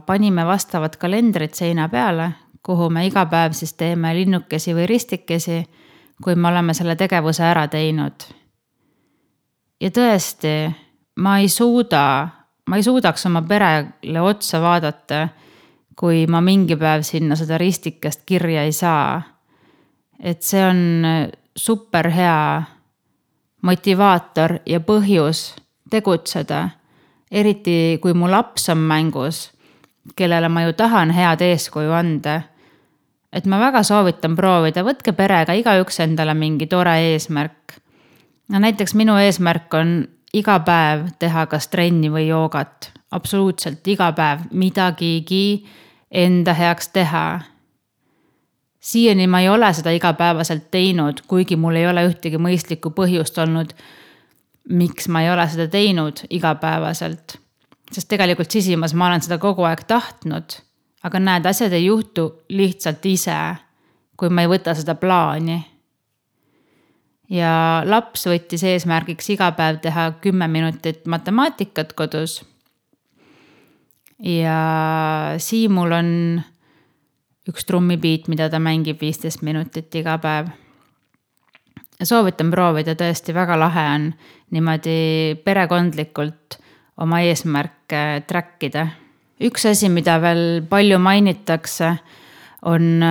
panime 0.06 0.46
vastavad 0.46 0.98
kalendrid 1.02 1.56
seina 1.58 1.88
peale, 1.90 2.32
kuhu 2.62 2.92
me 2.94 3.08
iga 3.08 3.26
päev 3.26 3.56
siis 3.58 3.74
teeme 3.74 4.14
linnukesi 4.14 4.76
või 4.78 4.86
ristikesi, 4.92 5.64
kui 6.22 6.36
me 6.36 6.52
oleme 6.52 6.76
selle 6.78 6.96
tegevuse 6.96 7.44
ära 7.44 7.66
teinud. 7.68 8.28
ja 9.82 9.90
tõesti, 9.90 10.70
ma 11.18 11.40
ei 11.40 11.50
suuda, 11.50 12.04
ma 12.70 12.78
ei 12.78 12.84
suudaks 12.84 13.26
oma 13.26 13.42
perele 13.42 14.22
otsa 14.22 14.62
vaadata 14.62 15.28
kui 16.02 16.26
ma 16.26 16.42
mingi 16.42 16.78
päev 16.80 17.04
sinna 17.06 17.38
seda 17.38 17.60
ristikest 17.62 18.24
kirja 18.26 18.66
ei 18.66 18.74
saa. 18.74 19.22
et 20.22 20.44
see 20.46 20.62
on 20.62 20.80
super 21.62 22.10
hea 22.10 22.64
motivaator 23.62 24.60
ja 24.66 24.80
põhjus 24.80 25.52
tegutseda. 25.90 26.70
eriti 27.32 28.00
kui 28.02 28.14
mu 28.14 28.28
laps 28.32 28.70
on 28.70 28.78
mängus, 28.78 29.52
kellele 30.16 30.50
ma 30.50 30.64
ju 30.66 30.74
tahan 30.74 31.12
head 31.12 31.42
eeskuju 31.42 31.92
anda. 31.92 32.42
et 33.34 33.46
ma 33.46 33.60
väga 33.60 33.84
soovitan 33.84 34.36
proovida, 34.36 34.84
võtke 34.84 35.14
perega 35.14 35.54
igaüks 35.54 36.00
endale 36.00 36.34
mingi 36.34 36.68
tore 36.68 36.98
eesmärk. 37.14 37.78
no 38.50 38.60
näiteks 38.60 38.96
minu 38.96 39.18
eesmärk 39.18 39.74
on 39.74 40.08
iga 40.34 40.60
päev 40.60 41.08
teha 41.20 41.46
kas 41.46 41.68
trenni 41.68 42.10
või 42.10 42.28
joogat, 42.28 42.92
absoluutselt 43.12 43.88
iga 43.88 44.12
päev 44.12 44.50
midagigi 44.52 45.66
enda 46.12 46.54
heaks 46.54 46.90
teha. 46.90 47.42
Siiani 48.82 49.28
ma 49.28 49.40
ei 49.40 49.50
ole 49.50 49.74
seda 49.74 49.94
igapäevaselt 49.96 50.72
teinud, 50.72 51.22
kuigi 51.28 51.56
mul 51.56 51.78
ei 51.80 51.88
ole 51.88 52.06
ühtegi 52.10 52.42
mõistlikku 52.42 52.94
põhjust 52.98 53.38
olnud, 53.42 53.76
miks 54.70 55.08
ma 55.08 55.22
ei 55.22 55.32
ole 55.32 55.48
seda 55.50 55.68
teinud 55.72 56.26
igapäevaselt. 56.30 57.38
sest 57.92 58.08
tegelikult 58.08 58.52
sisimas 58.52 58.94
ma 58.94 59.08
olen 59.08 59.22
seda 59.22 59.38
kogu 59.38 59.64
aeg 59.64 59.84
tahtnud. 59.88 60.58
aga 61.04 61.20
näed, 61.20 61.46
asjad 61.46 61.74
ei 61.74 61.86
juhtu 61.86 62.44
lihtsalt 62.50 63.06
ise, 63.06 63.38
kui 64.18 64.30
ma 64.30 64.42
ei 64.42 64.48
võta 64.48 64.76
seda 64.76 64.96
plaani 64.96 65.62
ja 67.30 67.82
laps 67.86 68.28
võttis 68.28 68.64
eesmärgiks 68.68 69.30
iga 69.30 69.52
päev 69.52 69.80
teha 69.82 70.12
kümme 70.22 70.48
minutit 70.48 71.06
matemaatikat 71.06 71.94
kodus 71.94 72.42
ja 74.20 74.58
Siimul 75.38 75.92
on 75.92 76.42
üks 77.52 77.68
trummipiit, 77.68 78.30
mida 78.32 78.50
ta 78.50 78.60
mängib 78.64 79.02
viisteist 79.02 79.44
minutit 79.46 79.94
iga 80.00 80.18
päev. 80.22 80.52
soovitan 82.02 82.50
proovida, 82.52 82.96
tõesti 82.98 83.34
väga 83.34 83.60
lahe 83.60 83.86
on 83.96 84.08
niimoodi 84.52 85.36
perekondlikult 85.46 86.58
oma 86.98 87.22
eesmärke 87.22 88.24
track 88.28 88.64
ida. 88.64 88.88
üks 89.42 89.66
asi, 89.66 89.90
mida 89.90 90.18
veel 90.22 90.64
palju 90.70 91.00
mainitakse, 91.00 91.94
on 92.62 93.04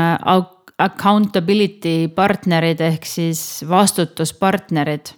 accountability 0.81 2.09
partnerid 2.14 2.81
ehk 2.81 3.07
siis 3.07 3.64
vastutuspartnerid. 3.68 5.14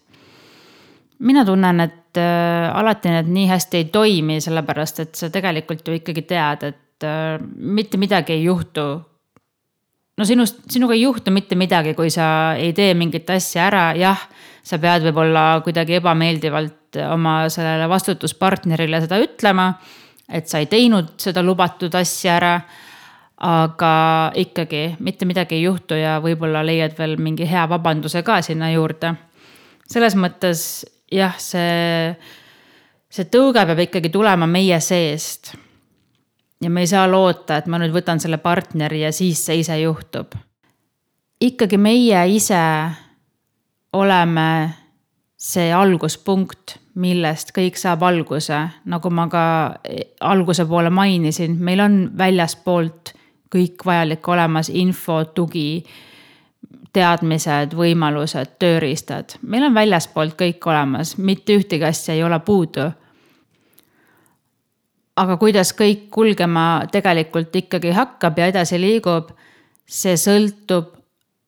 mina 1.19 1.45
tunnen, 1.45 1.81
et 1.81 2.03
et 2.13 2.21
äh, 2.21 2.69
alati 2.77 3.09
need 3.09 3.31
nii 3.33 3.47
hästi 3.49 3.81
ei 3.81 3.87
toimi, 3.93 4.41
sellepärast 4.45 5.01
et 5.01 5.15
sa 5.17 5.31
tegelikult 5.33 5.87
ju 5.89 5.97
ikkagi 5.97 6.27
tead, 6.29 6.67
et 6.69 7.07
äh, 7.09 7.41
mitte 7.57 7.97
midagi 8.01 8.37
ei 8.37 8.45
juhtu. 8.45 9.03
No 10.19 10.29
sinust, 10.29 10.63
sinuga 10.71 10.95
ei 10.95 11.03
juhtu 11.07 11.33
mitte 11.35 11.57
midagi, 11.59 11.97
kui 11.99 12.11
sa 12.11 12.55
ei 12.59 12.73
tee 12.77 12.93
mingit 12.99 13.31
asja 13.31 13.67
ära, 13.71 13.85
jah, 13.99 14.29
sa 14.63 14.79
pead 14.79 15.07
võib-olla 15.09 15.63
kuidagi 15.65 15.99
ebameeldivalt 15.99 17.01
oma 17.09 17.49
sellele 17.51 17.89
vastutuspartnerile 17.89 19.01
seda 19.03 19.19
ütlema, 19.23 19.73
et 20.29 20.49
sa 20.49 20.61
ei 20.63 20.69
teinud 20.71 21.15
seda 21.21 21.43
lubatud 21.45 21.95
asja 21.99 22.37
ära 22.39 22.57
aga 23.43 23.95
ikkagi 24.39 24.97
mitte 25.03 25.27
midagi 25.27 25.57
ei 25.59 25.65
juhtu 25.65 25.99
ja 25.99 26.19
võib-olla 26.23 26.63
leiad 26.63 26.95
veel 26.99 27.17
mingi 27.19 27.47
hea 27.49 27.65
vabanduse 27.69 28.23
ka 28.23 28.39
sinna 28.43 28.71
juurde. 28.71 29.17
selles 29.89 30.15
mõttes 30.15 30.85
jah, 31.11 31.35
see, 31.39 32.15
see 33.11 33.27
tõuge 33.33 33.67
peab 33.67 33.83
ikkagi 33.83 34.13
tulema 34.15 34.47
meie 34.47 34.79
seest. 34.81 35.57
Ja 36.63 36.71
me 36.71 36.81
ei 36.81 36.87
saa 36.87 37.11
loota, 37.11 37.57
et 37.57 37.67
ma 37.67 37.81
nüüd 37.83 37.95
võtan 37.95 38.21
selle 38.23 38.39
partneri 38.39 39.03
ja 39.03 39.13
siis 39.13 39.45
see 39.47 39.59
ise 39.63 39.81
juhtub. 39.81 40.35
ikkagi 41.41 41.79
meie 41.79 42.27
ise 42.31 42.63
oleme 43.93 44.75
see 45.43 45.73
alguspunkt, 45.75 46.79
millest 46.95 47.51
kõik 47.57 47.77
saab 47.81 48.05
alguse, 48.07 48.59
nagu 48.85 49.11
ma 49.11 49.27
ka 49.29 49.45
alguse 50.21 50.65
poole 50.69 50.91
mainisin, 50.91 51.57
meil 51.59 51.83
on 51.83 51.99
väljaspoolt 52.19 53.15
kõik 53.53 53.85
vajalik 53.85 54.29
olemas 54.29 54.71
info, 54.71 55.25
tugi 55.25 55.83
teadmised, 56.93 57.75
võimalused, 57.77 58.57
tööriistad, 58.61 59.37
meil 59.43 59.67
on 59.67 59.75
väljaspoolt 59.75 60.37
kõik 60.39 60.67
olemas, 60.69 61.17
mitte 61.19 61.57
ühtegi 61.59 61.89
asja 61.89 62.15
ei 62.15 62.25
ole 62.25 62.39
puudu. 62.45 62.91
Aga 65.17 65.37
kuidas 65.37 65.73
kõik 65.77 66.09
kulgema 66.11 66.85
tegelikult 66.93 67.57
ikkagi 67.57 67.93
hakkab 67.97 68.39
ja 68.39 68.49
edasi 68.53 68.81
liigub, 68.81 69.33
see 69.87 70.17
sõltub 70.17 70.95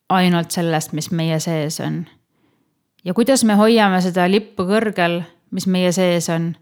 ainult 0.09 0.51
sellest, 0.53 0.93
mis 0.93 1.09
meie 1.11 1.39
sees 1.39 1.79
on. 1.79 2.05
ja 3.05 3.13
kuidas 3.13 3.43
me 3.43 3.55
hoiame 3.55 4.01
seda 4.01 4.29
lippu 4.29 4.67
kõrgel, 4.69 5.23
mis 5.51 5.67
meie 5.67 5.91
sees 5.91 6.29
on. 6.29 6.55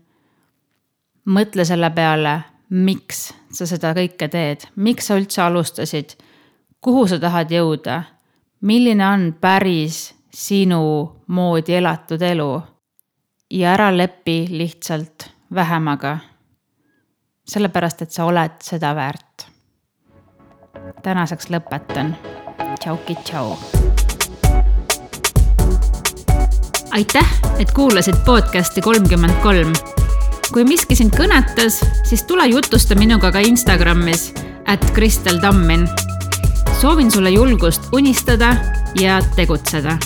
mõtle 1.25 1.65
selle 1.65 1.89
peale, 1.89 2.41
miks 2.69 3.33
sa 3.51 3.65
seda 3.65 3.93
kõike 3.93 4.27
teed, 4.29 4.67
miks 4.75 5.07
sa 5.07 5.19
üldse 5.19 5.41
alustasid, 5.41 6.17
kuhu 6.81 7.07
sa 7.07 7.19
tahad 7.19 7.51
jõuda 7.51 8.03
milline 8.63 9.07
on 9.07 9.35
päris 9.41 10.15
sinu 10.33 11.11
moodi 11.27 11.75
elatud 11.75 12.21
elu 12.21 12.51
ja 13.51 13.73
ära 13.73 13.91
lepi 13.97 14.47
lihtsalt 14.49 15.29
vähemaga. 15.53 16.17
Sellepärast, 17.45 18.01
et 18.01 18.11
sa 18.11 18.25
oled 18.25 18.59
seda 18.63 18.93
väärt. 18.95 19.47
tänaseks 21.03 21.49
lõpetan 21.51 22.15
tšauki, 22.79 23.15
tšau. 23.23 23.57
aitäh, 26.91 27.29
et 27.59 27.71
kuulasid 27.71 28.15
podcast'i 28.25 28.81
kolmkümmend 28.81 29.41
kolm. 29.43 29.73
kui 30.53 30.63
miski 30.63 30.95
sind 30.95 31.15
kõnetas, 31.15 31.83
siis 32.03 32.23
tule 32.23 32.47
jutusta 32.47 32.95
minuga 32.95 33.31
ka 33.31 33.39
Instagramis, 33.39 34.33
at 34.65 34.91
Kristel 34.93 35.39
Tammin. 35.39 35.89
soovin 36.81 37.11
sulle 37.11 37.29
julgust 37.29 37.81
unistada 37.93 38.55
ja 38.99 39.21
tegutseda 39.35 39.97